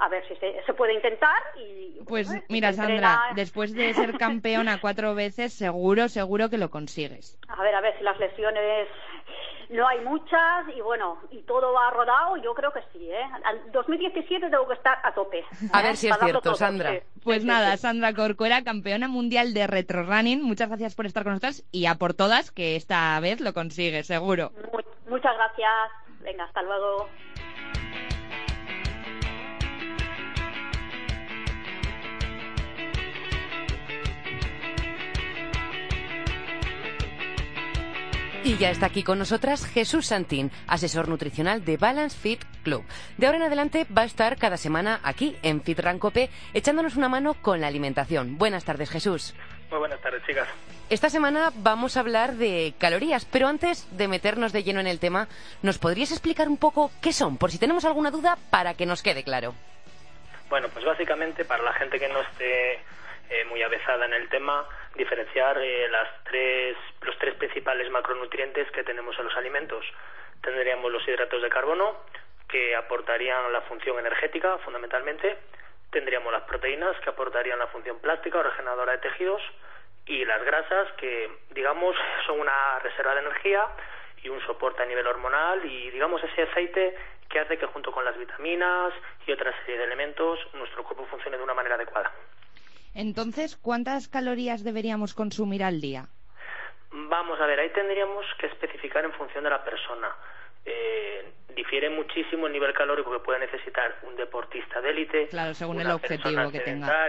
A 0.00 0.08
ver 0.08 0.26
si 0.28 0.36
se, 0.36 0.62
se 0.64 0.74
puede 0.74 0.94
intentar. 0.94 1.42
y 1.56 1.98
Pues 2.06 2.30
mira, 2.48 2.72
Sandra, 2.72 3.20
después 3.34 3.74
de 3.74 3.92
ser 3.94 4.16
campeona 4.16 4.80
cuatro 4.80 5.14
veces, 5.16 5.52
seguro, 5.52 6.08
seguro 6.08 6.48
que 6.48 6.56
lo 6.58 6.70
consigues. 6.70 7.36
A 7.48 7.60
ver, 7.62 7.74
a 7.74 7.80
ver 7.80 7.96
si 7.98 8.04
las 8.04 8.18
lesiones 8.18 8.86
no 9.70 9.86
hay 9.86 10.00
muchas 10.00 10.66
y 10.76 10.80
bueno, 10.80 11.18
y 11.30 11.42
todo 11.42 11.72
va 11.72 11.90
rodado, 11.90 12.36
yo 12.38 12.54
creo 12.54 12.72
que 12.72 12.80
sí, 12.92 13.10
¿eh? 13.10 13.22
Al 13.44 13.70
2017 13.72 14.48
tengo 14.50 14.66
que 14.66 14.74
estar 14.74 14.98
a 15.02 15.12
tope. 15.12 15.44
A 15.72 15.80
¿eh? 15.80 15.82
ver 15.84 15.96
si 15.96 16.06
es 16.06 16.10
darlo 16.12 16.26
cierto, 16.26 16.40
todo, 16.40 16.54
Sandra. 16.54 16.90
sí. 16.92 16.98
Pues 17.22 17.42
Sí, 17.42 17.48
nada, 17.48 17.72
sí. 17.72 17.82
Sandra 17.82 18.14
Corcuera, 18.14 18.62
campeona 18.64 19.08
mundial 19.08 19.52
de 19.54 19.66
retro 19.66 20.04
running, 20.04 20.42
muchas 20.42 20.68
gracias 20.68 20.94
por 20.94 21.06
estar 21.06 21.22
con 21.24 21.32
nosotros 21.32 21.64
y 21.72 21.86
a 21.86 21.96
por 21.96 22.14
todas 22.14 22.50
que 22.50 22.76
esta 22.76 23.18
vez 23.20 23.40
lo 23.40 23.52
consigues, 23.52 24.06
seguro. 24.06 24.52
Mu- 24.72 25.10
muchas 25.10 25.34
gracias. 25.36 25.90
Venga, 26.20 26.44
hasta 26.44 26.62
luego. 26.62 27.08
Y 38.48 38.56
ya 38.56 38.70
está 38.70 38.86
aquí 38.86 39.02
con 39.02 39.18
nosotras 39.18 39.66
Jesús 39.66 40.06
Santín, 40.06 40.50
asesor 40.66 41.06
nutricional 41.06 41.66
de 41.66 41.76
Balance 41.76 42.16
Fit 42.18 42.42
Club. 42.64 42.82
De 43.18 43.26
ahora 43.26 43.36
en 43.36 43.44
adelante 43.44 43.86
va 43.94 44.00
a 44.00 44.06
estar 44.06 44.38
cada 44.38 44.56
semana 44.56 45.00
aquí 45.02 45.36
en 45.42 45.60
Fit 45.60 45.78
Rancope 45.78 46.30
echándonos 46.54 46.96
una 46.96 47.10
mano 47.10 47.34
con 47.34 47.60
la 47.60 47.66
alimentación. 47.66 48.38
Buenas 48.38 48.64
tardes, 48.64 48.88
Jesús. 48.88 49.34
Muy 49.68 49.80
buenas 49.80 50.00
tardes, 50.00 50.22
chicas. 50.26 50.48
Esta 50.88 51.10
semana 51.10 51.52
vamos 51.56 51.98
a 51.98 52.00
hablar 52.00 52.36
de 52.36 52.72
calorías, 52.78 53.26
pero 53.26 53.48
antes 53.48 53.86
de 53.98 54.08
meternos 54.08 54.54
de 54.54 54.62
lleno 54.62 54.80
en 54.80 54.86
el 54.86 54.98
tema, 54.98 55.28
¿nos 55.60 55.76
podrías 55.76 56.10
explicar 56.10 56.48
un 56.48 56.56
poco 56.56 56.90
qué 57.02 57.12
son, 57.12 57.36
por 57.36 57.50
si 57.50 57.58
tenemos 57.58 57.84
alguna 57.84 58.10
duda, 58.10 58.38
para 58.48 58.72
que 58.72 58.86
nos 58.86 59.02
quede 59.02 59.24
claro? 59.24 59.52
Bueno, 60.48 60.68
pues 60.72 60.86
básicamente 60.86 61.44
para 61.44 61.62
la 61.64 61.74
gente 61.74 61.98
que 61.98 62.08
no 62.08 62.22
esté 62.22 62.76
eh, 63.28 63.44
muy 63.50 63.60
avezada 63.60 64.06
en 64.06 64.14
el 64.14 64.26
tema, 64.30 64.64
diferenciar 64.98 65.56
eh, 65.58 65.88
las 65.88 66.08
tres, 66.24 66.76
los 67.00 67.16
tres 67.18 67.34
principales 67.36 67.90
macronutrientes 67.90 68.70
que 68.72 68.84
tenemos 68.84 69.18
en 69.18 69.24
los 69.24 69.36
alimentos. 69.36 69.84
Tendríamos 70.42 70.92
los 70.92 71.06
hidratos 71.08 71.40
de 71.40 71.48
carbono, 71.48 72.04
que 72.48 72.76
aportarían 72.76 73.52
la 73.52 73.62
función 73.62 73.98
energética 73.98 74.58
fundamentalmente. 74.58 75.38
Tendríamos 75.90 76.32
las 76.32 76.42
proteínas, 76.42 76.98
que 77.00 77.10
aportarían 77.10 77.58
la 77.58 77.68
función 77.68 77.98
plástica 78.00 78.38
o 78.38 78.42
regeneradora 78.42 78.92
de 78.92 78.98
tejidos. 78.98 79.40
Y 80.06 80.24
las 80.24 80.42
grasas, 80.44 80.92
que 80.98 81.30
digamos 81.50 81.96
son 82.26 82.40
una 82.40 82.78
reserva 82.80 83.14
de 83.14 83.20
energía 83.20 83.66
y 84.22 84.28
un 84.28 84.40
soporte 84.46 84.82
a 84.82 84.86
nivel 84.86 85.06
hormonal 85.06 85.64
y 85.64 85.90
digamos 85.90 86.22
ese 86.24 86.42
aceite 86.42 86.96
que 87.28 87.38
hace 87.38 87.56
que 87.56 87.66
junto 87.66 87.92
con 87.92 88.04
las 88.04 88.18
vitaminas 88.18 88.92
y 89.26 89.32
otra 89.32 89.54
serie 89.60 89.78
de 89.78 89.84
elementos 89.84 90.40
nuestro 90.54 90.82
cuerpo 90.82 91.06
funcione 91.06 91.36
de 91.36 91.42
una 91.44 91.54
manera 91.54 91.76
adecuada. 91.76 92.12
Entonces, 92.98 93.56
¿cuántas 93.56 94.08
calorías 94.08 94.64
deberíamos 94.64 95.14
consumir 95.14 95.62
al 95.62 95.80
día? 95.80 96.08
Vamos 96.90 97.40
a 97.40 97.46
ver, 97.46 97.60
ahí 97.60 97.70
tendríamos 97.70 98.26
que 98.40 98.46
especificar 98.46 99.04
en 99.04 99.12
función 99.12 99.44
de 99.44 99.50
la 99.50 99.62
persona. 99.62 100.08
Eh, 100.64 101.30
difiere 101.54 101.90
muchísimo 101.90 102.48
el 102.48 102.52
nivel 102.52 102.72
calórico 102.74 103.12
que 103.12 103.20
puede 103.20 103.38
necesitar 103.38 104.00
un 104.02 104.16
deportista 104.16 104.80
de 104.80 104.90
élite. 104.90 105.28
Claro, 105.28 105.54
según 105.54 105.76
una 105.76 105.90
el 105.90 105.94
objetivo 105.94 106.50
que 106.50 106.58
tenga. 106.58 107.06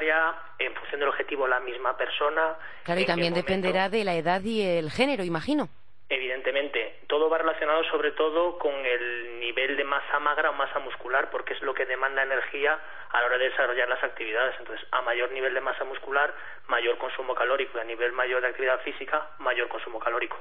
En 0.60 0.75
función 0.75 1.00
del 1.00 1.10
objetivo, 1.10 1.48
la 1.48 1.60
misma 1.60 1.98
persona. 1.98 2.55
Claro, 2.84 3.01
y 3.01 3.05
también 3.05 3.34
dependerá 3.34 3.89
de 3.89 4.03
la 4.03 4.13
edad 4.13 4.43
y 4.43 4.62
el 4.62 4.91
género, 4.91 5.24
imagino. 5.24 5.69
Evidentemente, 6.12 7.01
todo 7.08 7.30
va 7.30 7.38
relacionado 7.38 7.84
sobre 7.92 8.12
todo 8.13 8.58
con 8.58 8.74
el 8.74 9.39
nivel 9.39 9.78
de 9.78 9.84
masa 9.84 10.20
magra 10.20 10.50
o 10.50 10.54
masa 10.54 10.80
muscular, 10.80 11.30
porque 11.30 11.54
es 11.54 11.62
lo 11.62 11.75
que 11.75 11.86
demanda 11.86 12.24
energía 12.24 12.80
a 13.12 13.20
la 13.20 13.28
hora 13.28 13.38
de 13.38 13.50
desarrollar 13.50 13.88
las 13.88 14.04
actividades. 14.04 14.56
Entonces, 14.58 14.88
a 14.92 15.04
mayor 15.04 15.32
nivel 15.32 15.54
de 15.54 15.62
masa 15.62 15.84
muscular, 15.84 16.34
mayor 16.68 16.98
consumo 16.98 17.36
calórico, 17.36 17.78
y 17.78 17.82
a 17.82 17.84
nivel 17.84 18.12
mayor 18.12 18.42
de 18.42 18.48
actividad 18.48 18.82
física, 18.82 19.30
mayor 19.38 19.68
consumo 19.68 20.00
calórico. 20.00 20.36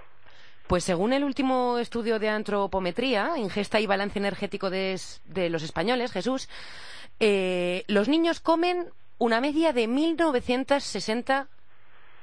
Pues 0.67 0.85
según 0.85 1.13
el 1.13 1.23
último 1.23 1.79
estudio 1.79 2.19
de 2.19 2.31
antropometría, 2.31 3.33
ingesta 3.37 3.79
y 3.79 3.87
balance 3.87 4.19
energético 4.19 4.71
de, 4.71 4.99
de 5.27 5.51
los 5.51 5.63
españoles, 5.63 6.13
Jesús, 6.13 6.49
eh, 7.21 7.85
los 7.89 8.09
niños 8.09 8.41
comen 8.41 8.87
una 9.19 9.41
media 9.41 9.73
de 9.73 9.87
1.960 9.87 11.49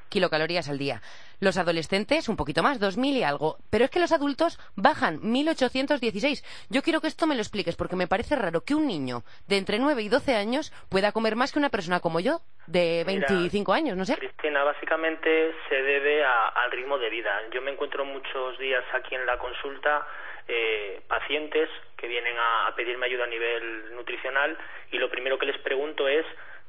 kilocalorías 0.09 0.69
al 0.69 0.77
día. 0.77 1.01
Los 1.39 1.57
adolescentes, 1.57 2.29
un 2.29 2.37
poquito 2.37 2.63
más, 2.63 2.79
2.000 2.79 3.17
y 3.17 3.23
algo. 3.23 3.57
Pero 3.69 3.85
es 3.85 3.91
que 3.91 3.99
los 3.99 4.11
adultos 4.11 4.57
bajan 4.75 5.19
1.816. 5.21 6.43
Yo 6.69 6.81
quiero 6.81 7.01
que 7.01 7.07
esto 7.07 7.27
me 7.27 7.35
lo 7.35 7.41
expliques, 7.41 7.75
porque 7.75 7.95
me 7.95 8.07
parece 8.07 8.35
raro 8.35 8.61
que 8.61 8.75
un 8.75 8.87
niño 8.87 9.23
de 9.47 9.57
entre 9.57 9.79
9 9.79 10.01
y 10.01 10.09
12 10.09 10.35
años 10.35 10.71
pueda 10.89 11.11
comer 11.11 11.35
más 11.35 11.51
que 11.51 11.59
una 11.59 11.69
persona 11.69 11.99
como 11.99 12.19
yo, 12.19 12.41
de 12.67 13.03
Mira, 13.05 13.27
25 13.29 13.73
años, 13.73 13.97
no 13.97 14.05
sé. 14.05 14.15
Cristina, 14.15 14.63
básicamente 14.63 15.53
se 15.69 15.75
debe 15.75 16.23
a- 16.23 16.47
al 16.49 16.71
ritmo 16.71 16.97
de 16.97 17.09
vida. 17.09 17.31
Yo 17.53 17.61
me 17.61 17.71
encuentro 17.71 18.05
muchos 18.05 18.57
días 18.59 18.83
aquí 18.93 19.15
en 19.15 19.25
la 19.25 19.37
consulta 19.37 20.07
eh, 20.47 21.01
pacientes 21.07 21.69
que 21.97 22.07
vienen 22.07 22.37
a, 22.37 22.67
a 22.67 22.75
pedirme 22.75 23.07
ayuda 23.07 23.23
a 23.23 23.27
nivel 23.27 23.95
nutricional 23.95 24.55
y 24.91 24.97
lo 24.99 25.09
primero 25.09 25.39
que 25.39 25.47
les 25.47 25.57
pregunto 25.61 26.07
es 26.07 26.23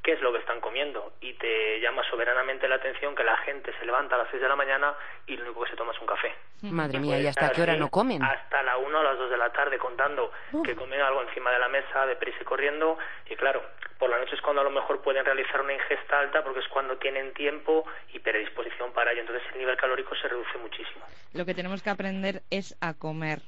qué 0.06 0.12
es 0.12 0.20
lo 0.20 0.32
que 0.32 0.38
están 0.38 0.60
comiendo 0.60 1.14
y 1.20 1.32
te 1.32 1.80
llama 1.80 2.00
soberanamente 2.08 2.68
la 2.68 2.76
atención 2.76 3.16
que 3.16 3.25
la 3.25 3.36
gente 3.38 3.72
se 3.76 3.84
levanta 3.84 4.14
a 4.14 4.18
las 4.18 4.28
6 4.30 4.40
de 4.40 4.48
la 4.48 4.54
mañana 4.54 4.94
y 5.26 5.36
lo 5.36 5.46
único 5.46 5.64
que 5.64 5.70
se 5.70 5.76
toma 5.76 5.90
es 5.92 6.00
un 6.00 6.06
café. 6.06 6.32
Madre 6.62 7.00
mía, 7.00 7.18
¿y 7.18 7.26
hasta 7.26 7.50
qué 7.50 7.62
hora 7.62 7.75
no 7.75 7.90
comen? 7.90 8.22
Hasta 8.22 8.62
la 8.62 8.76
1 8.76 8.98
o 9.00 9.02
las 9.02 9.18
2 9.18 9.30
de 9.30 9.36
la 9.36 9.50
tarde 9.50 9.78
contando 9.78 10.30
que 10.64 10.76
comen 10.76 11.00
algo 11.00 11.22
encima 11.22 11.50
de 11.50 11.58
la 11.58 11.68
mesa, 11.68 12.06
de 12.06 12.14
prisa 12.14 12.38
y 12.40 12.44
corriendo. 12.44 12.96
Y 13.28 13.34
claro, 13.34 13.64
por 13.98 14.08
la 14.08 14.18
noche 14.18 14.36
es 14.36 14.40
cuando 14.42 14.60
a 14.60 14.64
lo 14.64 14.70
mejor 14.70 15.02
pueden 15.02 15.25
realizar 15.25 15.60
una 15.60 15.72
ingesta 15.72 16.20
alta 16.20 16.44
porque 16.44 16.60
es 16.60 16.68
cuando 16.68 16.96
tienen 16.98 17.34
tiempo 17.34 17.84
y 18.14 18.20
predisposición 18.20 18.92
para 18.92 19.10
ello. 19.10 19.22
Entonces 19.22 19.42
el 19.54 19.58
nivel 19.58 19.76
calórico 19.76 20.14
se 20.14 20.28
reduce 20.28 20.56
muchísimo. 20.58 21.04
Lo 21.32 21.44
que 21.44 21.54
tenemos 21.54 21.82
que 21.82 21.90
aprender 21.90 22.42
es 22.50 22.76
a 22.80 22.94
comer. 22.94 23.40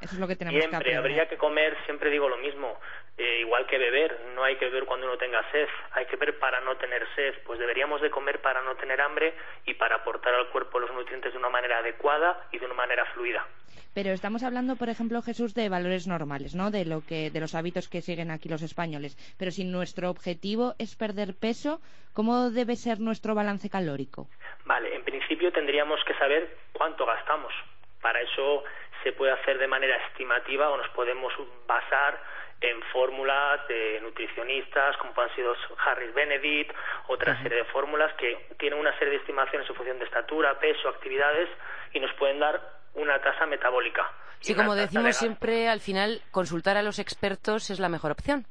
Eso 0.00 0.14
es 0.14 0.20
lo 0.20 0.28
que 0.28 0.36
tenemos 0.36 0.56
que 0.56 0.60
Siempre 0.60 0.76
aprender. 0.76 0.98
habría 0.98 1.28
que 1.28 1.36
comer, 1.36 1.76
siempre 1.86 2.10
digo 2.10 2.28
lo 2.28 2.36
mismo, 2.36 2.78
eh, 3.16 3.40
igual 3.40 3.66
que 3.66 3.78
beber, 3.78 4.20
no 4.34 4.44
hay 4.44 4.56
que 4.56 4.66
beber 4.66 4.84
cuando 4.84 5.06
uno 5.06 5.16
tenga 5.16 5.40
sed, 5.50 5.66
hay 5.92 6.04
que 6.06 6.16
beber 6.16 6.38
para 6.38 6.60
no 6.60 6.76
tener 6.76 7.02
sed, 7.14 7.34
pues 7.46 7.58
deberíamos 7.58 8.02
de 8.02 8.10
comer 8.10 8.40
para 8.42 8.60
no 8.62 8.76
tener 8.76 9.00
hambre 9.00 9.34
y 9.64 9.74
para 9.74 9.96
aportar 9.96 10.34
al 10.34 10.48
cuerpo 10.50 10.78
los 10.78 10.92
nutrientes 10.92 11.32
de 11.32 11.38
una 11.38 11.48
manera 11.48 11.78
adecuada 11.78 12.46
y 12.52 12.58
de 12.58 12.66
una 12.66 12.74
manera 12.74 13.04
fluida. 13.14 13.46
Pero 13.94 14.10
estamos 14.10 14.42
hablando, 14.42 14.76
por 14.76 14.90
ejemplo, 14.90 15.22
Jesús, 15.22 15.54
de 15.54 15.70
valores 15.70 16.06
normales, 16.06 16.54
¿no? 16.54 16.70
De 16.70 16.84
lo 16.84 17.00
que, 17.00 17.30
de 17.30 17.40
los 17.40 17.54
hábitos 17.54 17.88
que 17.88 18.02
siguen 18.02 18.30
aquí 18.30 18.46
los 18.50 18.60
españoles. 18.60 19.16
Pero 19.38 19.50
si 19.50 19.64
nuestro 19.64 20.10
objetivo 20.10 20.74
es 20.78 20.94
perder 20.96 21.34
peso, 21.34 21.80
¿cómo 22.12 22.50
debe 22.50 22.76
ser 22.76 23.00
nuestro 23.00 23.34
balance 23.34 23.70
calórico? 23.70 24.28
Vale, 24.66 24.94
en 24.94 25.02
principio 25.02 25.50
tendríamos 25.50 25.98
que 26.04 26.12
saber 26.18 26.54
cuánto 26.74 27.06
gastamos. 27.06 27.54
Para 28.02 28.20
eso 28.20 28.64
se 29.06 29.12
puede 29.12 29.30
hacer 29.30 29.56
de 29.58 29.68
manera 29.68 29.96
estimativa 30.08 30.68
o 30.68 30.76
nos 30.76 30.88
podemos 30.88 31.32
basar 31.64 32.20
en 32.60 32.82
fórmulas 32.92 33.60
de 33.68 34.00
nutricionistas 34.02 34.96
como 34.96 35.12
han 35.16 35.32
sido 35.36 35.54
Harris 35.78 36.12
Benedict, 36.12 36.74
otra 37.06 37.40
serie 37.40 37.58
de 37.58 37.64
fórmulas 37.66 38.12
que 38.14 38.48
tienen 38.58 38.80
una 38.80 38.92
serie 38.98 39.10
de 39.10 39.18
estimaciones 39.18 39.68
en 39.70 39.76
función 39.76 40.00
de 40.00 40.06
estatura, 40.06 40.58
peso, 40.58 40.88
actividades 40.88 41.48
y 41.92 42.00
nos 42.00 42.12
pueden 42.14 42.40
dar 42.40 42.60
una 42.94 43.20
tasa 43.20 43.46
metabólica. 43.46 44.10
Sí, 44.40 44.56
como 44.56 44.74
decimos 44.74 45.16
siempre, 45.16 45.68
al 45.68 45.78
final 45.78 46.20
consultar 46.32 46.76
a 46.76 46.82
los 46.82 46.98
expertos 46.98 47.70
es 47.70 47.78
la 47.78 47.88
mejor 47.88 48.10
opción. 48.10 48.44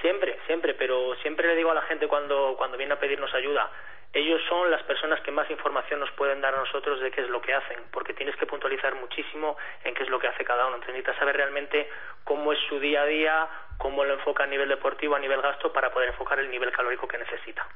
Siempre, 0.00 0.40
siempre, 0.48 0.74
pero 0.74 1.14
siempre 1.22 1.46
le 1.46 1.54
digo 1.54 1.70
a 1.70 1.74
la 1.74 1.82
gente 1.82 2.08
cuando, 2.08 2.56
cuando 2.58 2.76
viene 2.76 2.94
a 2.94 2.98
pedirnos 2.98 3.32
ayuda, 3.32 3.70
ellos 4.14 4.40
son 4.48 4.70
las 4.70 4.82
personas 4.84 5.20
que 5.22 5.30
más 5.32 5.50
información 5.50 6.00
nos 6.00 6.10
pueden 6.12 6.40
dar 6.40 6.54
a 6.54 6.58
nosotros 6.58 7.00
de 7.00 7.10
qué 7.10 7.22
es 7.22 7.28
lo 7.28 7.42
que 7.42 7.52
hacen, 7.54 7.78
porque 7.92 8.14
tienes 8.14 8.36
que 8.36 8.46
puntualizar 8.46 8.94
muchísimo 8.94 9.56
en 9.82 9.92
qué 9.94 10.04
es 10.04 10.08
lo 10.08 10.18
que 10.20 10.28
hace 10.28 10.44
cada 10.44 10.66
uno. 10.66 10.76
Entonces 10.76 10.94
necesitas 10.94 11.18
saber 11.18 11.36
realmente 11.36 11.88
cómo 12.24 12.52
es 12.52 12.58
su 12.68 12.78
día 12.78 13.02
a 13.02 13.06
día, 13.06 13.48
cómo 13.78 14.04
lo 14.04 14.14
enfoca 14.14 14.44
a 14.44 14.46
nivel 14.46 14.68
deportivo, 14.68 15.16
a 15.16 15.18
nivel 15.18 15.42
gasto, 15.42 15.72
para 15.72 15.92
poder 15.92 16.10
enfocar 16.10 16.38
el 16.38 16.50
nivel 16.50 16.70
calórico 16.72 17.08
que 17.08 17.18
necesita. 17.18 17.66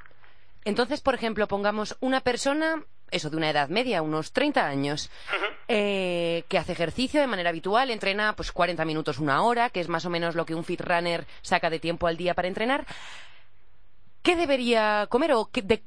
Entonces, 0.64 1.00
por 1.00 1.14
ejemplo, 1.14 1.46
pongamos 1.48 1.96
una 2.00 2.20
persona, 2.20 2.82
eso 3.10 3.30
de 3.30 3.36
una 3.36 3.50
edad 3.50 3.68
media, 3.68 4.02
unos 4.02 4.32
30 4.32 4.66
años, 4.66 5.10
eh, 5.68 6.44
que 6.48 6.58
hace 6.58 6.72
ejercicio 6.72 7.20
de 7.20 7.26
manera 7.26 7.50
habitual, 7.50 7.90
entrena 7.90 8.34
pues 8.36 8.52
40 8.52 8.84
minutos, 8.84 9.18
una 9.18 9.42
hora, 9.42 9.70
que 9.70 9.80
es 9.80 9.88
más 9.88 10.04
o 10.04 10.10
menos 10.10 10.34
lo 10.34 10.44
que 10.44 10.54
un 10.54 10.64
fit 10.64 10.80
runner 10.80 11.24
saca 11.42 11.70
de 11.70 11.78
tiempo 11.78 12.06
al 12.06 12.16
día 12.16 12.34
para 12.34 12.48
entrenar. 12.48 12.84
¿Qué 14.22 14.36
debería 14.36 15.06
comer 15.08 15.32
o 15.32 15.48
qué- 15.50 15.62
de 15.62 15.82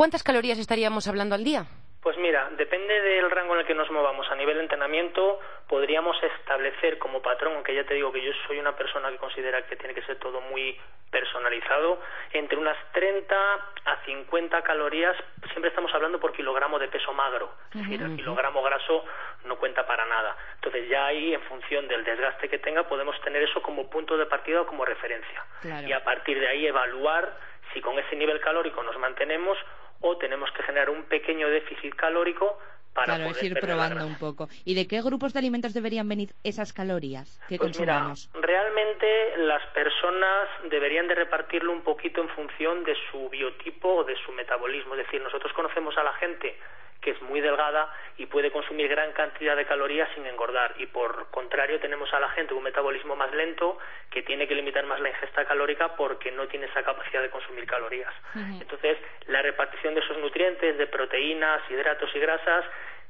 cuántas 0.00 0.22
calorías 0.22 0.58
estaríamos 0.58 1.06
hablando 1.08 1.34
al 1.34 1.44
día? 1.44 1.66
Pues 2.02 2.16
mira, 2.16 2.48
depende 2.56 3.02
del 3.02 3.30
rango 3.30 3.52
en 3.52 3.60
el 3.60 3.66
que 3.66 3.74
nos 3.74 3.90
movamos. 3.90 4.26
A 4.30 4.34
nivel 4.34 4.56
de 4.56 4.62
entrenamiento 4.62 5.38
podríamos 5.68 6.16
establecer 6.38 6.96
como 6.96 7.20
patrón, 7.20 7.52
aunque 7.56 7.74
ya 7.74 7.84
te 7.84 7.92
digo 7.92 8.10
que 8.10 8.24
yo 8.24 8.32
soy 8.46 8.58
una 8.58 8.74
persona 8.74 9.10
que 9.10 9.18
considera 9.18 9.60
que 9.66 9.76
tiene 9.76 9.92
que 9.92 10.00
ser 10.00 10.16
todo 10.16 10.40
muy 10.40 10.74
personalizado, 11.10 12.00
entre 12.32 12.56
unas 12.56 12.78
30 12.92 13.36
a 13.36 14.04
50 14.06 14.62
calorías, 14.62 15.14
siempre 15.50 15.68
estamos 15.68 15.92
hablando 15.92 16.18
por 16.18 16.32
kilogramo 16.32 16.78
de 16.78 16.88
peso 16.88 17.12
magro, 17.12 17.52
es 17.74 17.82
decir, 17.82 18.00
el 18.00 18.16
kilogramo 18.16 18.62
graso 18.62 19.04
no 19.44 19.56
cuenta 19.56 19.86
para 19.86 20.06
nada. 20.06 20.34
Entonces 20.54 20.88
ya 20.88 21.04
ahí, 21.06 21.34
en 21.34 21.42
función 21.42 21.88
del 21.88 22.04
desgaste 22.04 22.48
que 22.48 22.58
tenga, 22.58 22.84
podemos 22.84 23.20
tener 23.20 23.42
eso 23.42 23.60
como 23.60 23.90
punto 23.90 24.16
de 24.16 24.24
partida 24.24 24.62
o 24.62 24.66
como 24.66 24.86
referencia. 24.86 25.44
Claro. 25.60 25.86
Y 25.86 25.92
a 25.92 26.02
partir 26.02 26.40
de 26.40 26.48
ahí 26.48 26.66
evaluar 26.66 27.50
si 27.74 27.80
con 27.80 27.98
ese 27.98 28.16
nivel 28.16 28.40
calórico 28.40 28.82
nos 28.82 28.96
mantenemos 28.98 29.58
o 30.00 30.16
tenemos 30.18 30.50
que 30.52 30.62
generar 30.62 30.90
un 30.90 31.04
pequeño 31.04 31.48
déficit 31.48 31.94
calórico 31.94 32.58
para 32.94 33.14
Claro, 33.16 33.30
es 33.30 33.42
ir 33.42 33.54
perder 33.54 33.70
la 33.70 33.74
probando 33.86 33.94
grasa. 33.94 34.06
un 34.08 34.18
poco. 34.18 34.48
¿Y 34.64 34.74
de 34.74 34.88
qué 34.88 35.00
grupos 35.00 35.32
de 35.32 35.38
alimentos 35.38 35.72
deberían 35.74 36.08
venir 36.08 36.30
esas 36.42 36.72
calorías 36.72 37.40
que 37.48 37.56
Pues 37.56 37.78
mira, 37.78 38.12
realmente 38.34 39.36
las 39.38 39.64
personas 39.68 40.48
deberían 40.70 41.06
de 41.06 41.14
repartirlo 41.14 41.72
un 41.72 41.82
poquito 41.82 42.20
en 42.20 42.28
función 42.30 42.82
de 42.84 42.96
su 43.10 43.28
biotipo 43.28 43.96
o 43.98 44.04
de 44.04 44.16
su 44.24 44.32
metabolismo. 44.32 44.94
Es 44.96 45.06
decir, 45.06 45.22
nosotros 45.22 45.52
conocemos 45.52 45.96
a 45.98 46.02
la 46.02 46.12
gente 46.14 46.58
que 47.00 47.12
es 47.12 47.22
muy 47.22 47.40
delgada 47.40 47.92
y 48.18 48.26
puede 48.26 48.50
consumir 48.50 48.88
gran 48.88 49.12
cantidad 49.12 49.56
de 49.56 49.64
calorías 49.64 50.08
sin 50.14 50.26
engordar. 50.26 50.74
Y 50.78 50.86
por 50.86 51.30
contrario, 51.30 51.80
tenemos 51.80 52.12
a 52.12 52.20
la 52.20 52.28
gente 52.30 52.50
con 52.50 52.58
un 52.58 52.64
metabolismo 52.64 53.16
más 53.16 53.32
lento 53.32 53.78
que 54.10 54.22
tiene 54.22 54.46
que 54.46 54.54
limitar 54.54 54.84
más 54.86 55.00
la 55.00 55.08
ingesta 55.08 55.44
calórica 55.44 55.96
porque 55.96 56.30
no 56.30 56.46
tiene 56.48 56.66
esa 56.66 56.82
capacidad 56.82 57.22
de 57.22 57.30
consumir 57.30 57.66
calorías. 57.66 58.12
Entonces, 58.34 58.98
la 59.26 59.42
repartición 59.42 59.94
de 59.94 60.00
esos 60.00 60.18
nutrientes, 60.18 60.76
de 60.76 60.86
proteínas, 60.86 61.62
hidratos 61.70 62.10
y 62.14 62.18
grasas, 62.18 62.64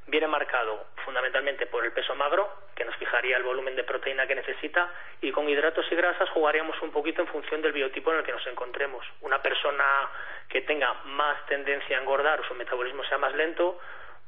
viene 0.07 0.27
marcado 0.27 0.87
fundamentalmente 1.05 1.65
por 1.67 1.85
el 1.85 1.91
peso 1.91 2.15
magro, 2.15 2.49
que 2.75 2.85
nos 2.85 2.95
fijaría 2.95 3.37
el 3.37 3.43
volumen 3.43 3.75
de 3.75 3.83
proteína 3.83 4.27
que 4.27 4.35
necesita, 4.35 4.89
y 5.21 5.31
con 5.31 5.47
hidratos 5.47 5.85
y 5.91 5.95
grasas 5.95 6.29
jugaríamos 6.29 6.81
un 6.81 6.91
poquito 6.91 7.21
en 7.21 7.27
función 7.27 7.61
del 7.61 7.71
biotipo 7.71 8.11
en 8.11 8.19
el 8.19 8.23
que 8.23 8.31
nos 8.31 8.45
encontremos. 8.47 9.05
Una 9.21 9.41
persona 9.41 10.09
que 10.49 10.61
tenga 10.61 10.93
más 11.05 11.45
tendencia 11.45 11.97
a 11.97 12.01
engordar 12.01 12.39
o 12.39 12.43
su 12.45 12.53
metabolismo 12.55 13.03
sea 13.05 13.17
más 13.17 13.33
lento, 13.35 13.79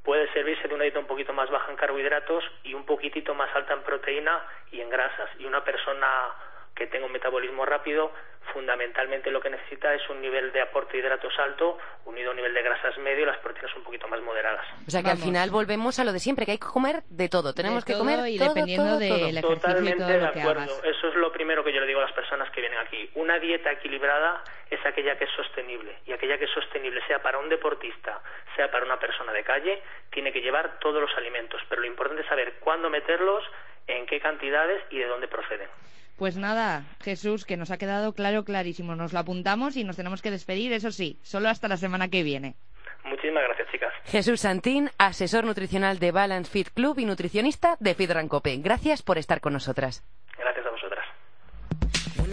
puede 0.04 0.32
servirse 0.34 0.68
de 0.68 0.76
una 0.76 0.84
dieta 0.84 1.00
un 1.00 1.08
poquito 1.08 1.34
más 1.34 1.50
baja 1.50 1.72
en 1.72 1.78
carbohidratos 1.78 2.44
y 2.64 2.74
un 2.74 2.86
poquitito 2.86 3.34
más 3.34 3.54
alta 3.56 3.74
en 3.74 3.84
proteína 3.84 4.46
y 4.72 4.82
en 4.82 4.90
grasas. 4.90 5.30
Y 5.40 5.46
una 5.46 5.64
persona 5.64 6.34
que 6.76 6.88
tenga 6.88 7.06
un 7.06 7.12
metabolismo 7.12 7.66
rápido, 7.66 8.12
fundamentalmente 8.52 9.32
lo 9.32 9.42
que 9.42 9.50
necesita 9.50 9.94
es 9.94 10.02
un 10.10 10.22
nivel 10.22 10.52
de 10.52 10.62
aporte 10.62 10.94
de 10.94 11.00
hidratos 11.00 11.34
alto, 11.40 11.78
unido 12.06 12.30
a 12.30 12.32
un 12.32 12.38
nivel 12.38 12.54
de 12.54 12.62
grasas 12.62 12.98
medio 12.98 13.24
y 13.24 13.26
las 13.26 13.38
proteínas 13.38 13.76
un 13.76 13.84
poquito 13.84 14.08
más 14.08 14.22
moderadas. 14.22 14.66
O 14.88 14.92
sea 14.92 15.02
que 15.04 15.10
al 15.12 15.18
final 15.18 15.50
volvemos 15.52 15.98
a 16.00 16.04
lo 16.04 16.12
de 16.12 16.20
siempre, 16.20 16.46
que 16.46 16.54
hay 16.54 16.58
que 16.58 16.68
comer 16.68 17.04
de 17.10 17.30
todo. 17.30 17.54
Tenemos 17.54 17.84
De 17.86 17.88
que 17.88 17.94
todo 17.94 18.02
comer 18.04 18.28
y 18.28 18.38
todo, 18.38 18.50
dependiendo 18.50 18.90
todo, 18.90 19.00
del 19.00 19.42
todo. 19.42 19.54
y 19.54 19.56
Totalmente 19.56 19.98
todo 20.04 20.08
de 20.08 20.20
lo 20.22 20.32
que 20.34 20.40
acuerdo. 20.42 20.62
hagas. 20.62 20.82
Eso 20.84 21.08
es 21.10 21.16
lo 21.16 21.32
primero 21.32 21.64
que 21.64 21.74
yo 21.74 21.80
le 21.80 21.88
digo 21.88 22.00
a 22.00 22.04
las 22.04 22.14
personas 22.14 22.50
que 22.52 22.62
vienen 22.62 22.80
aquí. 22.80 23.10
Una 23.16 23.40
dieta 23.40 23.72
equilibrada 23.72 24.44
es 24.70 24.84
aquella 24.86 25.18
que 25.18 25.26
es 25.26 25.32
sostenible 25.32 25.96
y 26.06 26.12
aquella 26.14 26.38
que 26.38 26.46
es 26.46 26.52
sostenible, 26.52 27.02
sea 27.08 27.22
para 27.22 27.38
un 27.40 27.50
deportista, 27.50 28.22
sea 28.56 28.70
para 28.72 28.86
una 28.86 29.00
persona 29.00 29.32
de 29.32 29.44
calle, 29.44 29.82
tiene 30.12 30.34
que 30.34 30.42
llevar 30.42 30.80
todos 30.80 31.02
los 31.02 31.16
alimentos. 31.18 31.62
Pero 31.70 31.82
lo 31.82 31.88
importante 31.88 32.24
es 32.24 32.28
saber 32.30 32.54
cuándo 32.60 32.90
meterlos, 32.90 33.44
en 33.88 34.06
qué 34.06 34.20
cantidades 34.20 34.82
y 34.90 34.98
de 35.00 35.06
dónde 35.08 35.28
proceden. 35.28 35.68
Pues 36.18 36.38
nada, 36.38 36.86
Jesús, 37.02 37.46
que 37.46 37.58
nos 37.58 37.72
ha 37.72 37.78
quedado 37.78 38.14
claro, 38.14 38.44
clarísimo. 38.44 38.96
Nos 38.96 39.14
lo 39.14 39.20
apuntamos 39.20 39.76
y 39.78 39.84
nos 39.84 39.96
tenemos 39.96 40.22
que 40.22 40.32
despedir, 40.32 40.72
eso 40.74 40.92
sí, 40.92 41.20
solo 41.24 41.50
hasta 41.50 41.68
la 41.68 41.78
semana 41.78 42.10
que 42.10 42.24
viene. 42.24 42.56
Muchísimas 43.04 43.44
gracias, 43.44 43.68
chicas. 43.72 43.94
Jesús 44.06 44.42
Santín, 44.42 44.90
asesor 44.98 45.44
nutricional 45.44 46.00
de 46.00 46.12
Balance 46.12 46.52
Fit 46.52 46.70
Club 46.70 47.00
y 47.00 47.06
nutricionista 47.06 47.76
de 47.80 47.96
Fit 47.96 48.12
Rancope. 48.12 48.58
Gracias 48.58 49.02
por 49.02 49.18
estar 49.18 49.42
con 49.42 49.54
nosotras. 49.54 50.04
Gracias 50.38 50.53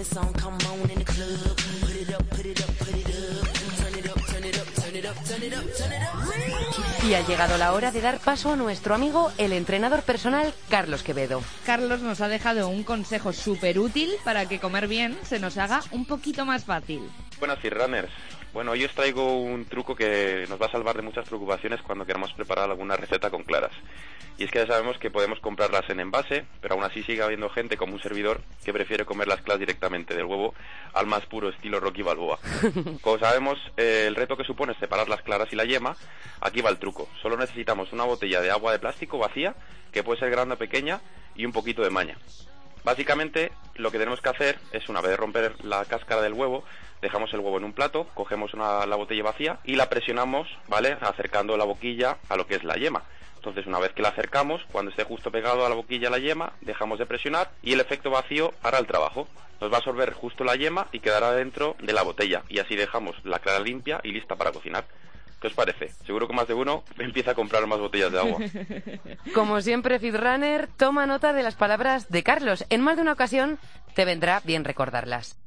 the 0.00 0.14
song 0.14 0.32
come 0.32 0.56
on 0.70 0.90
in 0.90 0.98
the 0.98 1.04
club, 1.04 1.56
put 1.82 1.94
it 1.94 2.14
up, 2.14 2.24
put 2.30 2.46
it 2.46 2.60
up, 2.60 2.74
put 2.78 2.96
it 2.96 3.06
up. 3.06 3.52
Turn 3.76 3.94
it 3.98 4.08
up, 4.08 4.26
turn 4.26 4.44
it 4.44 4.58
up, 4.58 4.66
turn 4.74 4.96
it 4.96 5.04
up, 5.04 5.24
turn 5.26 5.42
it 5.42 5.52
up, 5.52 5.64
turn 5.76 5.92
it 5.92 6.02
up. 6.02 7.06
Y 7.06 7.14
ha 7.14 7.26
llegado 7.26 7.58
la 7.58 7.72
hora 7.74 7.90
de 7.90 8.00
dar 8.00 8.18
paso 8.18 8.52
a 8.52 8.56
nuestro 8.56 8.94
amigo, 8.94 9.30
el 9.36 9.52
entrenador 9.52 10.02
personal 10.02 10.54
Carlos 10.70 11.02
Quevedo. 11.02 11.42
Carlos 11.66 12.00
nos 12.00 12.22
ha 12.22 12.28
dejado 12.28 12.68
un 12.68 12.82
consejo 12.82 13.34
súper 13.34 13.78
útil 13.78 14.10
para 14.24 14.46
que 14.46 14.58
comer 14.58 14.88
bien 14.88 15.18
se 15.22 15.38
nos 15.38 15.58
haga 15.58 15.82
un 15.90 16.06
poquito 16.06 16.46
más 16.46 16.64
fácil. 16.64 17.10
Buenas 17.38 17.62
Runners. 17.62 18.10
Bueno, 18.52 18.72
hoy 18.72 18.84
os 18.84 18.92
traigo 18.94 19.40
un 19.40 19.64
truco 19.64 19.94
que 19.94 20.44
nos 20.48 20.60
va 20.60 20.66
a 20.66 20.72
salvar 20.72 20.96
de 20.96 21.02
muchas 21.02 21.24
preocupaciones 21.26 21.80
cuando 21.82 22.04
queramos 22.04 22.32
preparar 22.32 22.68
alguna 22.68 22.96
receta 22.96 23.30
con 23.30 23.44
claras. 23.44 23.70
Y 24.38 24.44
es 24.44 24.50
que 24.50 24.58
ya 24.58 24.66
sabemos 24.66 24.98
que 24.98 25.10
podemos 25.10 25.38
comprarlas 25.38 25.88
en 25.88 26.00
envase, 26.00 26.46
pero 26.60 26.74
aún 26.74 26.82
así 26.82 27.04
sigue 27.04 27.22
habiendo 27.22 27.48
gente 27.50 27.76
como 27.76 27.94
un 27.94 28.02
servidor 28.02 28.40
que 28.64 28.72
prefiere 28.72 29.04
comer 29.04 29.28
las 29.28 29.42
claras 29.42 29.60
directamente 29.60 30.16
del 30.16 30.24
huevo 30.24 30.54
al 30.94 31.06
más 31.06 31.26
puro 31.26 31.50
estilo 31.50 31.78
Rocky 31.78 32.02
Balboa. 32.02 32.40
Como 33.02 33.18
sabemos, 33.18 33.58
eh, 33.76 34.06
el 34.08 34.16
reto 34.16 34.36
que 34.36 34.44
supone 34.44 34.74
separar 34.80 35.08
las 35.08 35.22
claras 35.22 35.52
y 35.52 35.56
la 35.56 35.64
yema, 35.64 35.94
aquí 36.40 36.60
va 36.60 36.70
el 36.70 36.78
truco. 36.78 37.08
Solo 37.22 37.36
necesitamos 37.36 37.92
una 37.92 38.04
botella 38.04 38.40
de 38.40 38.50
agua 38.50 38.72
de 38.72 38.80
plástico 38.80 39.18
vacía, 39.18 39.54
que 39.92 40.02
puede 40.02 40.18
ser 40.18 40.30
grande 40.30 40.54
o 40.54 40.58
pequeña, 40.58 41.00
y 41.36 41.44
un 41.44 41.52
poquito 41.52 41.82
de 41.82 41.90
maña. 41.90 42.16
Básicamente, 42.84 43.52
lo 43.74 43.90
que 43.90 43.98
tenemos 43.98 44.20
que 44.20 44.28
hacer 44.28 44.58
es, 44.72 44.88
una 44.88 45.00
vez 45.00 45.10
de 45.10 45.16
romper 45.16 45.64
la 45.64 45.84
cáscara 45.84 46.22
del 46.22 46.32
huevo, 46.32 46.64
dejamos 47.02 47.32
el 47.32 47.40
huevo 47.40 47.58
en 47.58 47.64
un 47.64 47.72
plato, 47.72 48.06
cogemos 48.14 48.52
la 48.54 48.96
botella 48.96 49.22
vacía 49.22 49.58
y 49.64 49.76
la 49.76 49.88
presionamos, 49.88 50.48
¿vale? 50.68 50.96
Acercando 51.00 51.56
la 51.56 51.64
boquilla 51.64 52.18
a 52.28 52.36
lo 52.36 52.46
que 52.46 52.56
es 52.56 52.64
la 52.64 52.74
yema. 52.74 53.02
Entonces, 53.36 53.66
una 53.66 53.78
vez 53.78 53.92
que 53.92 54.02
la 54.02 54.10
acercamos, 54.10 54.62
cuando 54.70 54.90
esté 54.90 55.04
justo 55.04 55.30
pegado 55.30 55.64
a 55.64 55.68
la 55.70 55.74
boquilla 55.74 56.10
la 56.10 56.18
yema, 56.18 56.52
dejamos 56.60 56.98
de 56.98 57.06
presionar 57.06 57.50
y 57.62 57.72
el 57.72 57.80
efecto 57.80 58.10
vacío 58.10 58.52
hará 58.62 58.78
el 58.78 58.86
trabajo. 58.86 59.28
Nos 59.62 59.70
va 59.70 59.76
a 59.76 59.78
absorber 59.78 60.12
justo 60.12 60.44
la 60.44 60.56
yema 60.56 60.88
y 60.92 61.00
quedará 61.00 61.32
dentro 61.32 61.76
de 61.80 61.92
la 61.92 62.02
botella. 62.02 62.42
Y 62.48 62.58
así 62.58 62.76
dejamos 62.76 63.16
la 63.24 63.38
clara 63.38 63.60
limpia 63.60 64.00
y 64.02 64.12
lista 64.12 64.36
para 64.36 64.52
cocinar. 64.52 64.84
¿Qué 65.40 65.46
os 65.46 65.54
parece? 65.54 65.88
Seguro 66.04 66.28
que 66.28 66.34
más 66.34 66.46
de 66.46 66.54
uno 66.54 66.84
empieza 66.98 67.30
a 67.30 67.34
comprar 67.34 67.66
más 67.66 67.78
botellas 67.78 68.12
de 68.12 68.18
agua. 68.18 68.38
Como 69.34 69.60
siempre, 69.62 69.98
Fitrunner 69.98 70.68
toma 70.76 71.06
nota 71.06 71.32
de 71.32 71.42
las 71.42 71.54
palabras 71.54 72.10
de 72.10 72.22
Carlos. 72.22 72.66
En 72.68 72.82
más 72.82 72.96
de 72.96 73.02
una 73.02 73.12
ocasión 73.12 73.58
te 73.94 74.04
vendrá 74.04 74.42
bien 74.44 74.64
recordarlas. 74.64 75.38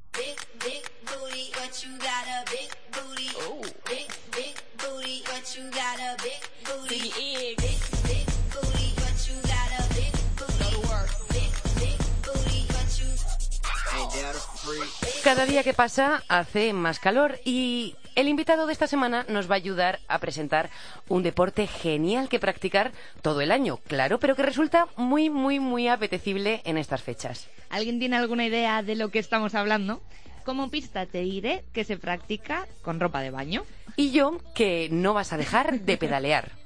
Cada 15.23 15.45
día 15.45 15.63
que 15.63 15.73
pasa 15.73 16.23
hace 16.27 16.73
más 16.73 16.99
calor 16.99 17.39
y 17.45 17.95
el 18.15 18.27
invitado 18.27 18.67
de 18.67 18.73
esta 18.73 18.87
semana 18.87 19.25
nos 19.27 19.49
va 19.49 19.55
a 19.55 19.57
ayudar 19.57 19.99
a 20.07 20.19
presentar 20.19 20.69
un 21.07 21.23
deporte 21.23 21.67
genial 21.67 22.29
que 22.29 22.39
practicar 22.39 22.91
todo 23.21 23.41
el 23.41 23.51
año, 23.51 23.77
claro, 23.87 24.19
pero 24.19 24.35
que 24.35 24.43
resulta 24.43 24.87
muy, 24.97 25.29
muy, 25.29 25.59
muy 25.59 25.87
apetecible 25.87 26.61
en 26.65 26.77
estas 26.77 27.01
fechas. 27.01 27.47
¿Alguien 27.69 27.99
tiene 27.99 28.17
alguna 28.17 28.45
idea 28.45 28.83
de 28.83 28.95
lo 28.95 29.09
que 29.09 29.19
estamos 29.19 29.55
hablando? 29.55 30.01
Como 30.45 30.69
pista 30.69 31.05
te 31.05 31.21
diré 31.21 31.63
que 31.73 31.85
se 31.85 31.97
practica 31.97 32.67
con 32.81 32.99
ropa 32.99 33.21
de 33.21 33.31
baño. 33.31 33.63
Y 33.95 34.11
yo 34.11 34.39
que 34.53 34.89
no 34.91 35.13
vas 35.13 35.33
a 35.33 35.37
dejar 35.37 35.81
de 35.81 35.97
pedalear. 35.97 36.62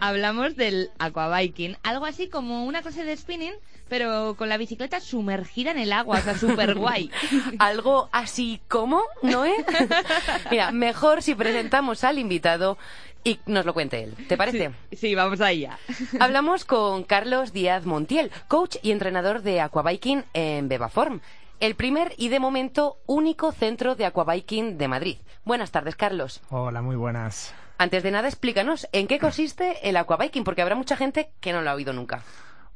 Hablamos 0.00 0.56
del 0.56 0.90
aquabiking, 0.98 1.76
algo 1.82 2.06
así 2.06 2.28
como 2.28 2.64
una 2.64 2.82
clase 2.82 3.04
de 3.04 3.16
spinning, 3.16 3.54
pero 3.88 4.34
con 4.36 4.48
la 4.48 4.56
bicicleta 4.56 5.00
sumergida 5.00 5.70
en 5.70 5.78
el 5.78 5.92
agua, 5.92 6.18
o 6.18 6.22
sea, 6.22 6.36
súper 6.36 6.74
guay. 6.74 7.10
Algo 7.58 8.08
así 8.12 8.60
como, 8.68 9.02
¿no 9.22 9.44
es? 9.44 9.64
Mira, 10.50 10.72
mejor 10.72 11.22
si 11.22 11.34
presentamos 11.34 12.04
al 12.04 12.18
invitado 12.18 12.78
y 13.24 13.40
nos 13.46 13.64
lo 13.64 13.74
cuente 13.74 14.02
él. 14.02 14.14
¿Te 14.28 14.36
parece? 14.36 14.72
Sí, 14.92 15.14
vamos 15.14 15.40
allá. 15.40 15.78
Hablamos 16.20 16.64
con 16.64 17.04
Carlos 17.04 17.52
Díaz 17.52 17.86
Montiel, 17.86 18.30
coach 18.48 18.76
y 18.82 18.92
entrenador 18.92 19.42
de 19.42 19.60
aquabiking 19.60 20.24
en 20.32 20.68
Bebaform, 20.68 21.20
el 21.60 21.74
primer 21.74 22.12
y 22.16 22.28
de 22.28 22.40
momento 22.40 22.98
único 23.06 23.52
centro 23.52 23.94
de 23.94 24.06
aquabiking 24.06 24.78
de 24.78 24.88
Madrid. 24.88 25.16
Buenas 25.44 25.70
tardes, 25.70 25.96
Carlos. 25.96 26.42
Hola, 26.50 26.82
muy 26.82 26.96
buenas. 26.96 27.54
Antes 27.78 28.02
de 28.02 28.10
nada, 28.10 28.28
explícanos 28.28 28.88
en 28.92 29.06
qué 29.06 29.18
consiste 29.18 29.88
el 29.88 29.96
aquabiking, 29.96 30.44
porque 30.44 30.62
habrá 30.62 30.76
mucha 30.76 30.96
gente 30.96 31.30
que 31.40 31.52
no 31.52 31.62
lo 31.62 31.70
ha 31.70 31.74
oído 31.74 31.92
nunca. 31.92 32.22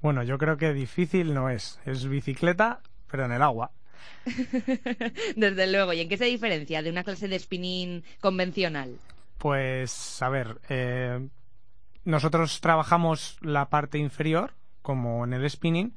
Bueno, 0.00 0.22
yo 0.22 0.38
creo 0.38 0.56
que 0.56 0.72
difícil 0.72 1.34
no 1.34 1.48
es. 1.48 1.78
Es 1.86 2.06
bicicleta, 2.06 2.80
pero 3.10 3.24
en 3.24 3.32
el 3.32 3.42
agua. 3.42 3.70
Desde 5.36 5.70
luego. 5.70 5.92
¿Y 5.92 6.00
en 6.00 6.08
qué 6.08 6.16
se 6.16 6.26
diferencia 6.26 6.82
de 6.82 6.90
una 6.90 7.04
clase 7.04 7.28
de 7.28 7.38
spinning 7.38 8.04
convencional? 8.20 8.98
Pues, 9.38 10.20
a 10.22 10.28
ver, 10.28 10.60
eh, 10.68 11.28
nosotros 12.04 12.60
trabajamos 12.60 13.38
la 13.40 13.70
parte 13.70 13.98
inferior, 13.98 14.54
como 14.82 15.24
en 15.24 15.32
el 15.32 15.48
spinning, 15.48 15.94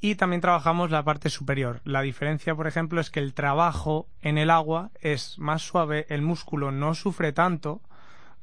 y 0.00 0.16
también 0.16 0.40
trabajamos 0.40 0.90
la 0.90 1.04
parte 1.04 1.30
superior. 1.30 1.80
La 1.84 2.02
diferencia, 2.02 2.56
por 2.56 2.66
ejemplo, 2.66 3.00
es 3.00 3.10
que 3.10 3.20
el 3.20 3.34
trabajo 3.34 4.08
en 4.20 4.38
el 4.38 4.50
agua 4.50 4.90
es 5.00 5.38
más 5.38 5.62
suave, 5.62 6.06
el 6.08 6.22
músculo 6.22 6.72
no 6.72 6.94
sufre 6.94 7.32
tanto, 7.32 7.80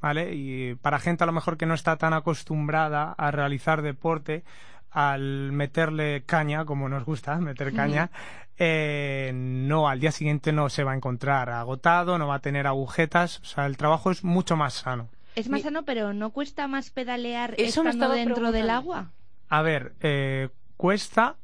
¿vale? 0.01 0.33
Y 0.33 0.75
para 0.75 0.99
gente 0.99 1.23
a 1.23 1.27
lo 1.27 1.33
mejor 1.33 1.57
que 1.57 1.65
no 1.65 1.73
está 1.73 1.97
tan 1.97 2.13
acostumbrada 2.13 3.13
a 3.17 3.31
realizar 3.31 3.81
deporte, 3.81 4.43
al 4.91 5.51
meterle 5.51 6.23
caña, 6.25 6.65
como 6.65 6.89
nos 6.89 7.05
gusta, 7.05 7.35
meter 7.39 7.73
caña, 7.73 8.09
eh, 8.57 9.31
no, 9.33 9.87
al 9.87 9.99
día 9.99 10.11
siguiente 10.11 10.51
no 10.51 10.69
se 10.69 10.83
va 10.83 10.91
a 10.91 10.95
encontrar 10.95 11.49
agotado, 11.49 12.17
no 12.17 12.27
va 12.27 12.35
a 12.35 12.39
tener 12.39 12.67
agujetas, 12.67 13.39
o 13.39 13.45
sea, 13.45 13.65
el 13.65 13.77
trabajo 13.77 14.11
es 14.11 14.23
mucho 14.23 14.55
más 14.57 14.73
sano. 14.73 15.09
Es 15.35 15.47
más 15.47 15.61
sano, 15.61 15.83
pero 15.83 16.13
¿no 16.13 16.31
cuesta 16.31 16.67
más 16.67 16.89
pedalear 16.89 17.53
Eso 17.57 17.83
estando 17.83 18.09
dentro 18.09 18.51
del 18.51 18.69
agua? 18.69 19.11
A 19.47 19.61
ver, 19.61 19.93
eh, 20.01 20.49
cuesta, 20.75 21.37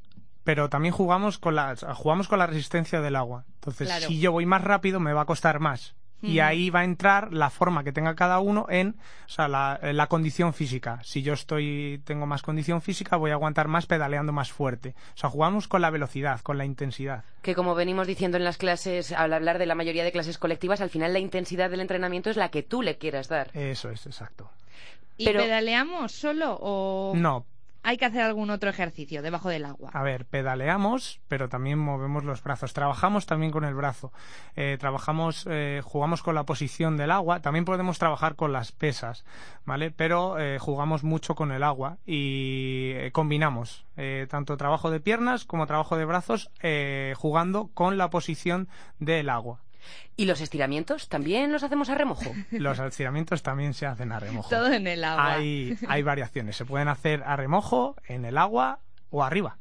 pero 0.44 0.70
también 0.70 0.94
jugamos 0.94 1.38
con 1.38 1.56
la, 1.56 1.76
jugamos 1.96 2.28
con 2.28 2.40
la 2.40 2.48
resistencia 2.48 3.00
del 3.00 3.16
agua. 3.16 3.46
Entonces, 3.56 3.88
Claro. 3.88 4.08
si 4.08 4.20
yo 4.20 4.32
voy 4.32 4.46
más 4.46 4.64
rápido, 4.64 5.00
me 5.00 5.14
va 5.14 5.22
a 5.22 5.26
costar 5.26 5.60
más. 5.60 5.96
Y 6.22 6.40
ahí 6.40 6.72
va 6.72 6.80
a 6.80 6.84
entrar 6.86 7.32
la 7.34 7.52
forma 7.52 7.84
que 7.84 7.92
tenga 7.92 8.16
cada 8.16 8.40
uno 8.40 8.66
en, 8.70 8.96
o 9.28 9.30
sea, 9.30 9.48
la, 9.48 9.80
la 9.82 10.08
condición 10.08 10.54
física. 10.56 11.00
Si 11.04 11.22
yo 11.22 11.34
estoy, 11.34 12.02
tengo 12.04 12.26
más 12.26 12.42
condición 12.42 12.82
física, 12.82 13.16
voy 13.18 13.30
a 13.30 13.36
aguantar 13.36 13.68
más 13.68 13.86
pedaleando 13.86 14.32
más 14.34 14.52
fuerte. 14.52 14.96
O 15.14 15.18
sea, 15.18 15.30
jugamos 15.30 15.68
con 15.68 15.82
la 15.84 15.92
velocidad, 15.92 16.42
con 16.42 16.58
la 16.58 16.66
intensidad. 16.66 17.24
Que 17.44 17.54
como 17.54 17.76
venimos 17.76 18.08
diciendo 18.08 18.38
en 18.38 18.44
las 18.44 18.58
clases, 18.58 19.12
al 19.12 19.34
hablar 19.34 19.60
de 19.60 19.68
la 19.68 19.76
mayoría 19.76 20.04
de 20.04 20.12
clases 20.12 20.40
colectivas, 20.40 20.82
al 20.82 20.90
final 20.90 21.14
la 21.14 21.20
intensidad 21.20 21.70
del 21.70 21.82
entrenamiento 21.82 22.32
es 22.32 22.38
la 22.38 22.50
que 22.50 22.64
tú 22.64 22.82
le 22.82 22.98
quieras 22.98 23.28
dar. 23.28 23.52
Eso 23.54 23.92
es, 23.92 24.08
exacto. 24.08 24.50
¿Y 25.18 25.26
Pero- 25.26 25.42
pedaleamos 25.42 26.12
solo 26.12 26.58
o...? 26.60 27.14
No, 27.16 27.46
hay 27.86 27.98
que 27.98 28.06
hacer 28.06 28.22
algún 28.22 28.50
otro 28.50 28.70
ejercicio 28.70 29.22
debajo 29.22 29.50
del 29.50 29.64
agua? 29.64 29.92
A 29.94 30.02
ver, 30.02 30.26
pedaleamos, 30.26 31.22
pero 31.28 31.50
también 31.50 31.78
movemos 31.78 32.24
los 32.24 32.42
brazos. 32.44 32.74
Trabajamos 32.74 33.28
también 33.28 33.52
con 33.52 33.64
el 33.64 33.76
brazo. 33.76 34.12
Eh, 34.56 34.78
trabajamos, 34.80 35.46
eh, 35.48 35.82
jugamos 35.84 36.24
con 36.24 36.34
la 36.34 36.46
posición 36.46 36.98
del 36.98 37.12
agua. 37.12 37.42
También 37.42 37.64
podemos 37.64 38.00
trabajar 38.00 38.36
con 38.36 38.52
las 38.52 38.72
pesas, 38.72 39.24
¿vale? 39.66 39.92
Pero 39.92 40.40
eh, 40.40 40.58
jugamos 40.60 41.04
mucho 41.04 41.36
con 41.36 41.52
el 41.52 41.62
agua 41.62 42.00
y 42.06 42.94
eh, 42.96 43.12
combinamos 43.14 43.86
tanto 44.28 44.58
trabajo 44.58 44.92
de 44.92 45.00
piernas 45.00 45.46
como 45.46 45.68
trabajo 45.68 45.96
de 45.96 46.04
brazos 46.04 46.52
jugando 47.16 47.70
con 47.74 47.98
la 47.98 48.10
posición 48.10 48.68
del 49.00 49.30
agua. 49.30 49.62
¿Y 50.18 50.26
los 50.26 50.42
estiramientos 50.42 51.10
también 51.10 51.52
los 51.52 51.64
hacemos 51.64 51.90
a 51.90 51.96
remojo? 51.96 52.32
Los 52.52 52.80
estiramientos 52.80 53.44
también 53.44 53.74
se 53.74 53.86
hacen 53.86 54.12
a 54.12 54.20
remojo. 54.20 54.50
Todo 54.50 54.72
en 54.72 54.88
el 54.88 55.04
agua. 55.04 55.34
Hay, 55.34 55.78
hay 55.88 56.04
variaciones. 56.04 56.56
Se 56.56 56.66
pueden 56.66 56.88
hacer 56.88 57.22
a 57.26 57.36
remojo, 57.36 57.96
en 58.08 58.26
el 58.26 58.38
agua 58.38 58.80
o 59.10 59.24
arriba. 59.24 59.58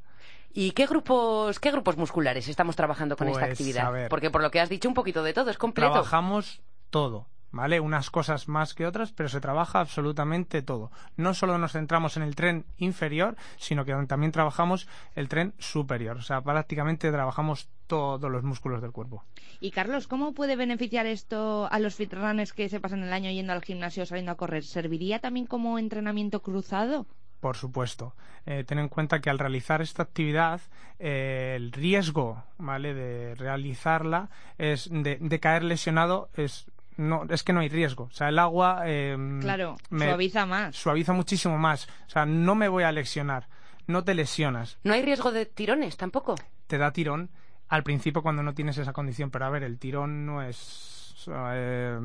¿Y 0.52 0.70
qué 0.70 0.86
grupos, 0.86 1.58
qué 1.58 1.72
grupos 1.72 1.96
musculares 1.96 2.46
estamos 2.46 2.76
trabajando 2.76 3.16
con 3.16 3.26
esta 3.28 3.40
Pues, 3.40 3.52
actividad? 3.52 3.86
a 3.86 3.90
ver. 3.90 4.08
Porque 4.08 4.30
por 4.30 4.40
lo 4.42 4.50
que 4.52 4.60
has 4.60 4.68
dicho, 4.68 4.88
un 4.88 4.94
poquito 4.94 5.22
de 5.24 5.32
todo, 5.32 5.50
es 5.50 5.58
completo. 5.58 5.90
Trabajamos 5.92 6.60
todo, 6.90 7.26
¿vale? 7.54 7.80
Unas 7.80 8.10
cosas 8.10 8.48
más 8.48 8.74
que 8.74 8.86
otras, 8.86 9.12
pero 9.12 9.28
se 9.28 9.40
trabaja 9.40 9.80
absolutamente 9.80 10.60
todo. 10.60 10.90
No 11.16 11.34
solo 11.34 11.56
nos 11.56 11.72
centramos 11.72 12.16
en 12.16 12.24
el 12.24 12.34
tren 12.34 12.66
inferior, 12.76 13.36
sino 13.56 13.84
que 13.84 13.94
también 14.06 14.32
trabajamos 14.32 14.88
el 15.14 15.28
tren 15.28 15.54
superior. 15.58 16.16
O 16.16 16.22
sea, 16.22 16.42
prácticamente 16.42 17.10
trabajamos 17.10 17.68
todos 17.86 18.30
los 18.30 18.42
músculos 18.42 18.82
del 18.82 18.92
cuerpo. 18.92 19.24
Y 19.60 19.70
Carlos, 19.70 20.08
¿cómo 20.08 20.34
puede 20.34 20.56
beneficiar 20.56 21.06
esto 21.06 21.68
a 21.70 21.78
los 21.78 21.94
fitrunners 21.94 22.52
que 22.52 22.68
se 22.68 22.80
pasan 22.80 23.04
el 23.04 23.12
año 23.12 23.30
yendo 23.30 23.52
al 23.52 23.62
gimnasio 23.62 24.04
saliendo 24.04 24.32
a 24.32 24.36
correr? 24.36 24.64
¿Serviría 24.64 25.20
también 25.20 25.46
como 25.46 25.78
entrenamiento 25.78 26.42
cruzado? 26.42 27.06
Por 27.40 27.56
supuesto. 27.56 28.14
Eh, 28.46 28.64
ten 28.66 28.78
en 28.78 28.88
cuenta 28.88 29.20
que 29.20 29.30
al 29.30 29.38
realizar 29.38 29.80
esta 29.80 30.02
actividad, 30.02 30.60
eh, 30.98 31.54
el 31.56 31.72
riesgo, 31.72 32.42
¿vale? 32.58 32.94
De 32.94 33.34
realizarla 33.34 34.30
es 34.58 34.88
de, 34.90 35.18
de 35.20 35.40
caer 35.40 35.62
lesionado 35.62 36.30
es 36.34 36.66
no 36.96 37.24
es 37.28 37.42
que 37.42 37.52
no 37.52 37.60
hay 37.60 37.68
riesgo. 37.68 38.04
O 38.04 38.10
sea, 38.10 38.28
el 38.28 38.38
agua 38.38 38.82
eh, 38.86 39.16
Claro, 39.40 39.76
me- 39.90 40.06
suaviza 40.06 40.46
más. 40.46 40.76
suaviza 40.76 41.12
muchísimo 41.12 41.58
más. 41.58 41.88
O 42.06 42.10
sea, 42.10 42.26
no 42.26 42.54
me 42.54 42.68
voy 42.68 42.84
a 42.84 42.92
lesionar. 42.92 43.48
No 43.86 44.04
te 44.04 44.14
lesionas. 44.14 44.78
¿No 44.84 44.94
hay 44.94 45.02
riesgo 45.02 45.30
de 45.32 45.44
tirones 45.46 45.96
tampoco? 45.96 46.34
Te 46.66 46.78
da 46.78 46.92
tirón 46.92 47.30
al 47.68 47.82
principio 47.82 48.22
cuando 48.22 48.42
no 48.42 48.54
tienes 48.54 48.78
esa 48.78 48.92
condición. 48.92 49.30
Pero 49.30 49.44
a 49.44 49.50
ver, 49.50 49.62
el 49.62 49.78
tirón 49.78 50.24
no 50.24 50.42
es 50.42 51.26
eh, 51.30 51.98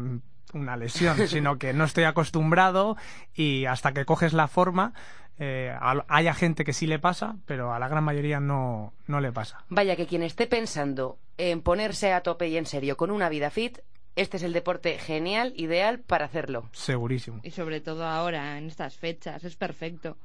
una 0.53 0.75
lesión, 0.77 1.15
sino 1.27 1.57
que 1.57 1.73
no 1.73 1.83
estoy 1.85 2.03
acostumbrado 2.05 2.97
y 3.33 3.65
hasta 3.65 3.93
que 3.93 4.03
coges 4.05 4.33
la 4.33 4.47
forma, 4.47 4.93
eh, 5.37 5.73
haya 6.09 6.33
gente 6.33 6.65
que 6.65 6.73
sí 6.73 6.85
le 6.85 6.99
pasa, 6.99 7.37
pero 7.45 7.73
a 7.73 7.79
la 7.79 7.87
gran 7.87 8.03
mayoría 8.03 8.39
no, 8.41 8.93
no 9.07 9.21
le 9.21 9.31
pasa. 9.31 9.63
Vaya 9.69 9.95
que 9.95 10.05
quien 10.05 10.23
esté 10.23 10.47
pensando 10.47 11.17
en 11.37 11.61
ponerse 11.61 12.11
a 12.11 12.21
tope 12.23 12.49
y 12.49 12.57
en 12.57 12.65
serio 12.65 12.97
con 12.97 13.09
una 13.11 13.29
vida 13.29 13.49
fit, 13.49 13.77
este 14.19 14.37
es 14.37 14.43
el 14.43 14.53
deporte 14.53 14.97
genial, 14.97 15.53
ideal 15.55 15.99
para 15.99 16.25
hacerlo. 16.25 16.69
Segurísimo. 16.73 17.39
Y 17.43 17.51
sobre 17.51 17.79
todo 17.79 18.05
ahora, 18.05 18.57
en 18.57 18.67
estas 18.67 18.97
fechas, 18.97 19.43
es 19.43 19.55
perfecto. 19.55 20.17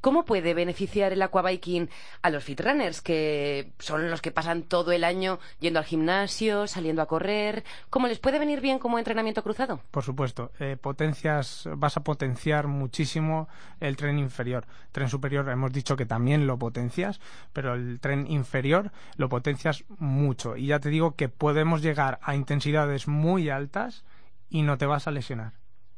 ¿Cómo 0.00 0.24
puede 0.24 0.54
beneficiar 0.54 1.12
el 1.12 1.22
aquabiking 1.22 1.90
a 2.22 2.30
los 2.30 2.44
fitrunners, 2.44 3.00
que 3.00 3.72
son 3.78 4.10
los 4.10 4.22
que 4.22 4.30
pasan 4.30 4.62
todo 4.62 4.92
el 4.92 5.04
año 5.04 5.38
yendo 5.60 5.78
al 5.78 5.84
gimnasio, 5.84 6.66
saliendo 6.66 7.02
a 7.02 7.06
correr? 7.06 7.64
¿Cómo 7.90 8.06
les 8.08 8.18
puede 8.18 8.38
venir 8.38 8.60
bien 8.60 8.78
como 8.78 8.98
entrenamiento 8.98 9.42
cruzado? 9.42 9.80
Por 9.90 10.04
supuesto, 10.04 10.52
eh, 10.58 10.76
potencias, 10.80 11.68
vas 11.76 11.96
a 11.96 12.04
potenciar 12.04 12.66
muchísimo 12.66 13.48
el 13.80 13.96
tren 13.96 14.18
inferior. 14.18 14.66
Tren 14.92 15.08
superior 15.08 15.48
hemos 15.48 15.72
dicho 15.72 15.96
que 15.96 16.06
también 16.06 16.46
lo 16.46 16.58
potencias, 16.58 17.20
pero 17.52 17.74
el 17.74 18.00
tren 18.00 18.26
inferior 18.26 18.92
lo 19.16 19.28
potencias 19.28 19.84
mucho. 19.98 20.56
Y 20.56 20.66
ya 20.66 20.80
te 20.80 20.88
digo 20.88 21.14
que 21.16 21.28
podemos 21.28 21.82
llegar 21.82 22.18
a 22.22 22.34
intensidades 22.34 23.08
muy 23.08 23.50
altas 23.50 24.04
y 24.48 24.62
no 24.62 24.78
te 24.78 24.86
vas 24.86 25.06
a 25.06 25.10
lesionar. 25.10 25.52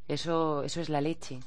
Eso, 0.07 0.63
eso 0.63 0.81
es 0.81 0.89
la 0.89 1.01
leche. 1.01 1.39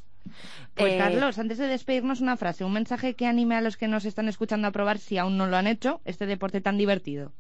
Pues 0.75 0.95
Eh, 0.95 0.99
Carlos, 0.99 1.39
antes 1.39 1.59
de 1.59 1.69
despedirnos 1.69 2.21
una 2.21 2.37
frase, 2.37 2.65
un 2.65 2.73
mensaje 2.73 3.15
que 3.15 3.27
anime 3.27 3.57
a 3.57 3.61
los 3.61 3.77
que 3.77 3.89
nos 3.89 4.05
están 4.05 4.29
escuchando 4.29 4.69
a 4.69 4.73
probar, 4.73 4.99
si 4.99 5.19
aún 5.19 5.37
no 5.37 5.47
lo 5.47 5.57
han 5.57 5.67
hecho, 5.67 6.01
este 6.05 6.27
deporte 6.27 6.61
tan 6.61 6.79
divertido. 6.79 7.33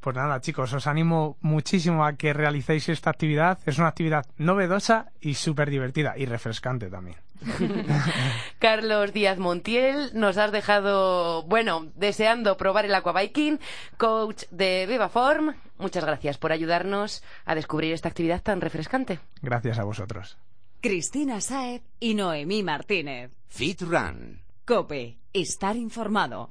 Pues 0.00 0.16
nada, 0.16 0.40
chicos, 0.40 0.72
os 0.72 0.88
animo 0.88 1.36
muchísimo 1.42 2.04
a 2.04 2.14
que 2.14 2.32
realicéis 2.32 2.88
esta 2.88 3.10
actividad. 3.10 3.60
Es 3.66 3.78
una 3.78 3.86
actividad 3.86 4.26
novedosa 4.36 5.12
y 5.20 5.34
súper 5.34 5.70
divertida 5.70 6.14
y 6.18 6.26
refrescante 6.26 6.90
también. 6.90 7.18
Carlos 8.58 9.12
Díaz 9.12 9.38
Montiel, 9.38 10.10
nos 10.14 10.38
has 10.38 10.50
dejado, 10.50 11.44
bueno, 11.44 11.86
deseando 11.94 12.56
probar 12.56 12.84
el 12.84 12.94
aquabiking, 12.94 13.60
coach 13.96 14.44
de 14.50 14.86
Vivaform. 14.88 15.54
Muchas 15.78 16.04
gracias 16.04 16.36
por 16.36 16.50
ayudarnos 16.50 17.22
a 17.44 17.54
descubrir 17.54 17.92
esta 17.92 18.08
actividad 18.08 18.42
tan 18.42 18.60
refrescante. 18.60 19.20
Gracias 19.40 19.78
a 19.78 19.84
vosotros. 19.84 20.36
Cristina 20.82 21.40
Saez 21.40 21.80
y 22.00 22.14
Noemí 22.14 22.64
Martínez. 22.64 23.30
Fit 23.46 23.82
Run. 23.82 24.42
Cope, 24.64 25.16
estar 25.32 25.76
informado. 25.76 26.50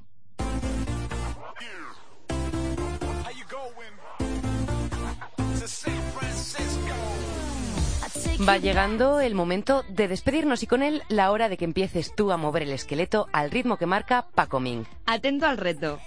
Va 8.48 8.56
llegando 8.56 9.20
el 9.20 9.34
momento 9.34 9.84
de 9.90 10.08
despedirnos 10.08 10.62
y 10.62 10.66
con 10.66 10.82
él 10.82 11.02
la 11.10 11.30
hora 11.30 11.50
de 11.50 11.58
que 11.58 11.66
empieces 11.66 12.14
tú 12.14 12.32
a 12.32 12.38
mover 12.38 12.62
el 12.62 12.72
esqueleto 12.72 13.28
al 13.34 13.50
ritmo 13.50 13.76
que 13.76 13.84
marca 13.84 14.28
Paco 14.34 14.60
Ming. 14.60 14.86
Atento 15.04 15.44
al 15.44 15.58
reto. 15.58 16.00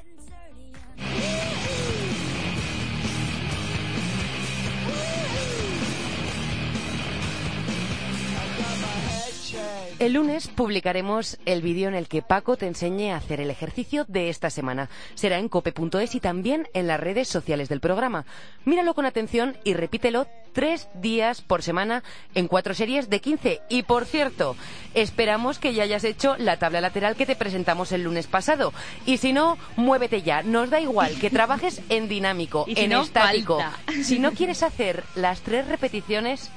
El 9.97 10.11
lunes 10.11 10.49
publicaremos 10.49 11.37
el 11.45 11.61
vídeo 11.61 11.87
en 11.87 11.95
el 11.95 12.09
que 12.09 12.21
Paco 12.21 12.57
te 12.57 12.67
enseñe 12.67 13.11
a 13.13 13.15
hacer 13.15 13.39
el 13.39 13.49
ejercicio 13.49 14.03
de 14.09 14.27
esta 14.27 14.49
semana. 14.49 14.89
Será 15.13 15.39
en 15.39 15.47
cope.es 15.47 16.15
y 16.15 16.19
también 16.19 16.67
en 16.73 16.87
las 16.87 16.99
redes 16.99 17.29
sociales 17.29 17.69
del 17.69 17.79
programa. 17.79 18.25
Míralo 18.65 18.93
con 18.93 19.05
atención 19.05 19.55
y 19.63 19.73
repítelo 19.73 20.27
tres 20.51 20.89
días 20.95 21.41
por 21.41 21.63
semana 21.63 22.03
en 22.33 22.49
cuatro 22.49 22.73
series 22.73 23.09
de 23.09 23.21
15. 23.21 23.61
Y 23.69 23.83
por 23.83 24.05
cierto, 24.05 24.57
esperamos 24.95 25.59
que 25.59 25.73
ya 25.73 25.83
hayas 25.83 26.03
hecho 26.03 26.35
la 26.39 26.57
tabla 26.59 26.81
lateral 26.81 27.15
que 27.15 27.25
te 27.25 27.37
presentamos 27.37 27.93
el 27.93 28.03
lunes 28.03 28.27
pasado. 28.27 28.73
Y 29.05 29.17
si 29.17 29.31
no, 29.31 29.57
muévete 29.77 30.23
ya. 30.23 30.43
Nos 30.43 30.69
da 30.71 30.81
igual 30.81 31.17
que 31.21 31.29
trabajes 31.29 31.81
en 31.87 32.09
dinámico, 32.09 32.65
si 32.67 32.73
en 32.81 32.89
no, 32.89 33.03
estático. 33.03 33.61
falta. 33.61 33.79
Si 34.03 34.19
no 34.19 34.33
quieres 34.33 34.61
hacer 34.61 35.05
las 35.15 35.39
tres 35.39 35.69
repeticiones, 35.69 36.49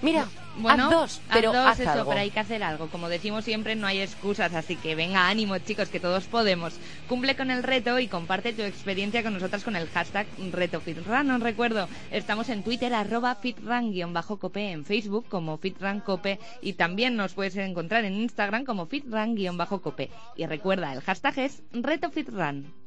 mira, 0.00 0.26
Bueno, 0.56 0.84
haz 0.84 0.90
dos, 0.90 1.20
pero 1.32 1.50
haz, 1.50 1.56
dos, 1.56 1.66
haz 1.66 1.80
eso, 1.80 1.90
algo. 1.90 2.08
pero 2.10 2.20
hay 2.20 2.30
que 2.30 2.40
hacer 2.40 2.62
algo. 2.62 2.88
Como 2.88 3.08
decimos 3.08 3.44
siempre, 3.44 3.74
no 3.74 3.86
hay 3.86 4.00
excusas, 4.00 4.54
así 4.54 4.76
que 4.76 4.94
venga, 4.94 5.28
ánimo, 5.28 5.58
chicos, 5.58 5.88
que 5.88 6.00
todos 6.00 6.24
podemos. 6.24 6.74
Cumple 7.08 7.36
con 7.36 7.50
el 7.50 7.62
reto 7.62 7.98
y 7.98 8.08
comparte 8.08 8.52
tu 8.52 8.62
experiencia 8.62 9.22
con 9.22 9.34
nosotras 9.34 9.64
con 9.64 9.76
el 9.76 9.88
hashtag 9.88 10.26
RetoFitRun. 10.52 11.30
Os 11.30 11.40
recuerdo, 11.40 11.88
estamos 12.10 12.48
en 12.48 12.62
Twitter, 12.62 12.92
arroba 12.92 13.36
FitRun-cope, 13.36 14.72
en 14.72 14.84
Facebook 14.84 15.26
como 15.28 15.58
FitRunCope 15.58 16.38
y 16.60 16.74
también 16.74 17.16
nos 17.16 17.34
puedes 17.34 17.56
encontrar 17.56 18.04
en 18.04 18.14
Instagram 18.14 18.64
como 18.64 18.86
FitRun-cope. 18.86 20.10
Y 20.36 20.46
recuerda, 20.46 20.92
el 20.92 21.00
hashtag 21.00 21.38
es 21.38 21.62
RetoFitRun. 21.72 22.82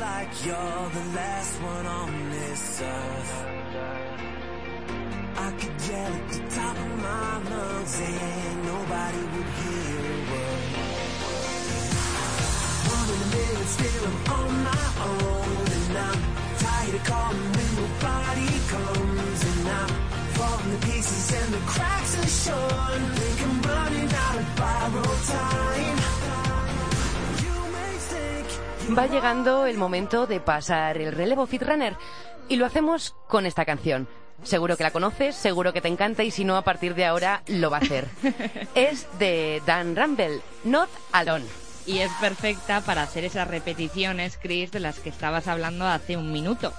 like 0.00 0.46
you're 0.46 0.54
the 0.54 1.16
last 1.16 1.60
one 1.62 1.86
on 1.86 2.30
this 2.30 2.80
earth. 2.82 3.27
I 5.40 5.50
could 5.52 5.78
yell 5.88 6.12
at 6.18 6.28
the 6.32 6.40
top 6.50 6.76
of 6.76 6.92
my 6.98 7.30
lungs 7.50 7.94
and 8.00 8.56
nobody 8.66 9.22
would 9.32 9.50
hear 9.58 10.00
a 10.10 10.18
word. 10.30 10.62
One 12.96 13.08
in 13.14 13.20
a 13.22 13.28
million, 13.36 13.66
still 13.76 14.04
I'm 14.08 14.18
on 14.38 14.52
my 14.66 14.86
own, 15.08 15.66
and 15.78 15.94
I'm 16.08 16.20
tired 16.58 16.94
of 16.98 17.04
calling 17.06 17.50
when 17.54 17.70
nobody 17.82 18.50
comes, 18.74 19.40
and 19.50 19.68
I'm 19.78 19.92
falling 20.38 20.70
to 20.74 20.78
pieces 20.86 21.26
and 21.38 21.50
the 21.54 21.62
cracks 21.70 22.12
are 22.18 22.32
showing. 22.44 23.04
Think 23.18 23.38
I'm 23.46 23.56
running 23.62 24.10
out 24.24 24.36
of 24.42 24.48
borrowed 24.58 25.22
time. 25.30 25.98
You 27.44 27.56
may 27.76 27.94
think 28.10 28.98
Va 28.98 29.06
llegando 29.06 29.66
el 29.66 29.78
momento 29.78 30.26
de 30.26 30.40
pasar 30.40 30.98
el 30.98 31.12
relevo 31.12 31.46
Fitrunner 31.46 31.96
y 32.48 32.56
lo 32.56 32.66
hacemos 32.66 33.14
con 33.28 33.46
esta 33.46 33.64
canción. 33.64 34.08
Seguro 34.42 34.76
que 34.76 34.84
la 34.84 34.90
conoces, 34.90 35.34
seguro 35.34 35.72
que 35.72 35.80
te 35.80 35.88
encanta 35.88 36.22
y 36.22 36.30
si 36.30 36.44
no, 36.44 36.56
a 36.56 36.62
partir 36.62 36.94
de 36.94 37.04
ahora 37.04 37.42
lo 37.46 37.70
va 37.70 37.78
a 37.78 37.80
hacer. 37.80 38.08
es 38.74 39.06
de 39.18 39.62
Dan 39.66 39.96
Rumble, 39.96 40.40
Not 40.64 40.88
Alone. 41.12 41.44
Y 41.86 41.98
es 42.00 42.10
perfecta 42.20 42.82
para 42.82 43.02
hacer 43.02 43.24
esas 43.24 43.48
repeticiones, 43.48 44.38
Chris, 44.40 44.70
de 44.70 44.80
las 44.80 45.00
que 45.00 45.08
estabas 45.08 45.48
hablando 45.48 45.86
hace 45.86 46.16
un 46.16 46.32
minuto. 46.32 46.72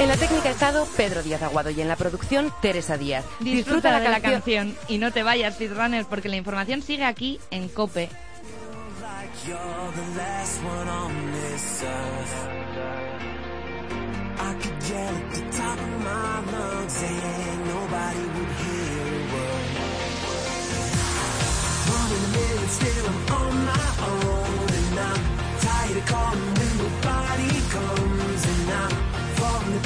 En 0.00 0.08
la 0.08 0.16
técnica 0.16 0.48
ha 0.48 0.52
estado 0.52 0.86
Pedro 0.96 1.22
Díaz 1.22 1.42
Aguado 1.42 1.68
y 1.68 1.78
en 1.78 1.86
la 1.86 1.94
producción 1.94 2.50
Teresa 2.62 2.96
Díaz. 2.96 3.22
Disfruta, 3.38 3.90
la, 3.90 4.00
de 4.00 4.08
la 4.08 4.20
canción 4.20 4.74
y 4.88 4.96
no 4.96 5.12
te 5.12 5.22
vayas, 5.22 5.56
Speedrunners, 5.56 6.06
porque 6.06 6.30
la 6.30 6.36
información 6.36 6.80
sigue 6.80 7.04
aquí 7.04 7.38
en 7.50 7.68
COPE. 7.68 8.08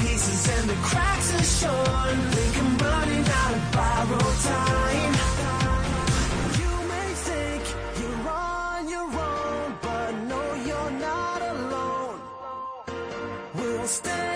pieces 0.03 0.49
and 0.57 0.71
the 0.71 0.77
cracks 0.83 1.29
are 1.35 1.49
shorn. 1.59 2.17
Think 2.35 2.55
I'm 2.63 2.79
running 2.79 3.27
out 3.43 3.55
of 3.59 3.65
borrowed 3.73 4.39
time. 4.53 5.15
You 6.61 6.73
may 6.93 7.11
think 7.29 7.63
you're 8.01 8.29
on 8.29 8.89
your 8.89 9.09
own, 9.33 9.79
but 9.83 10.13
no, 10.31 10.43
you're 10.69 10.95
not 11.09 11.41
alone. 11.43 12.21
We'll 13.55 13.87
stand. 13.87 14.34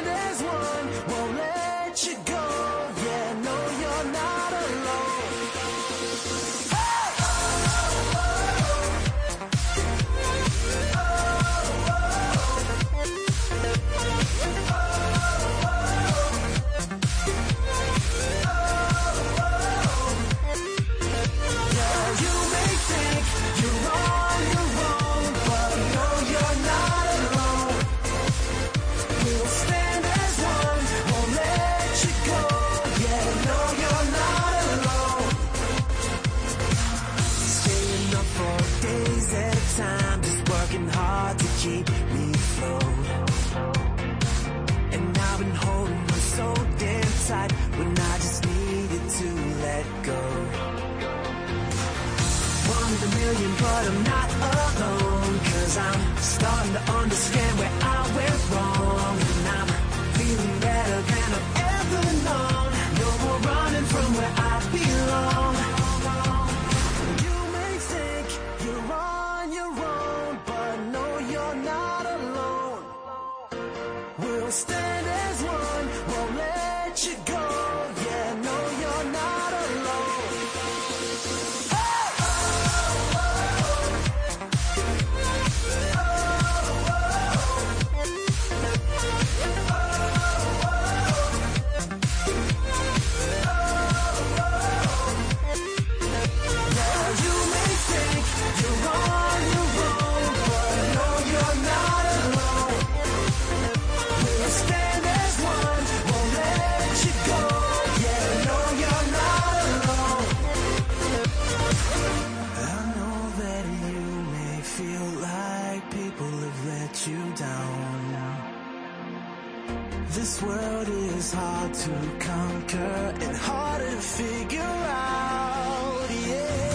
is 121.17 121.33
hard 121.33 121.75
to 121.75 121.91
conquer 122.19 123.15
and 123.21 123.37
hard 123.37 123.81
to 123.81 123.97
figure 123.97 124.61
out, 124.61 126.07
yeah. 126.27 126.68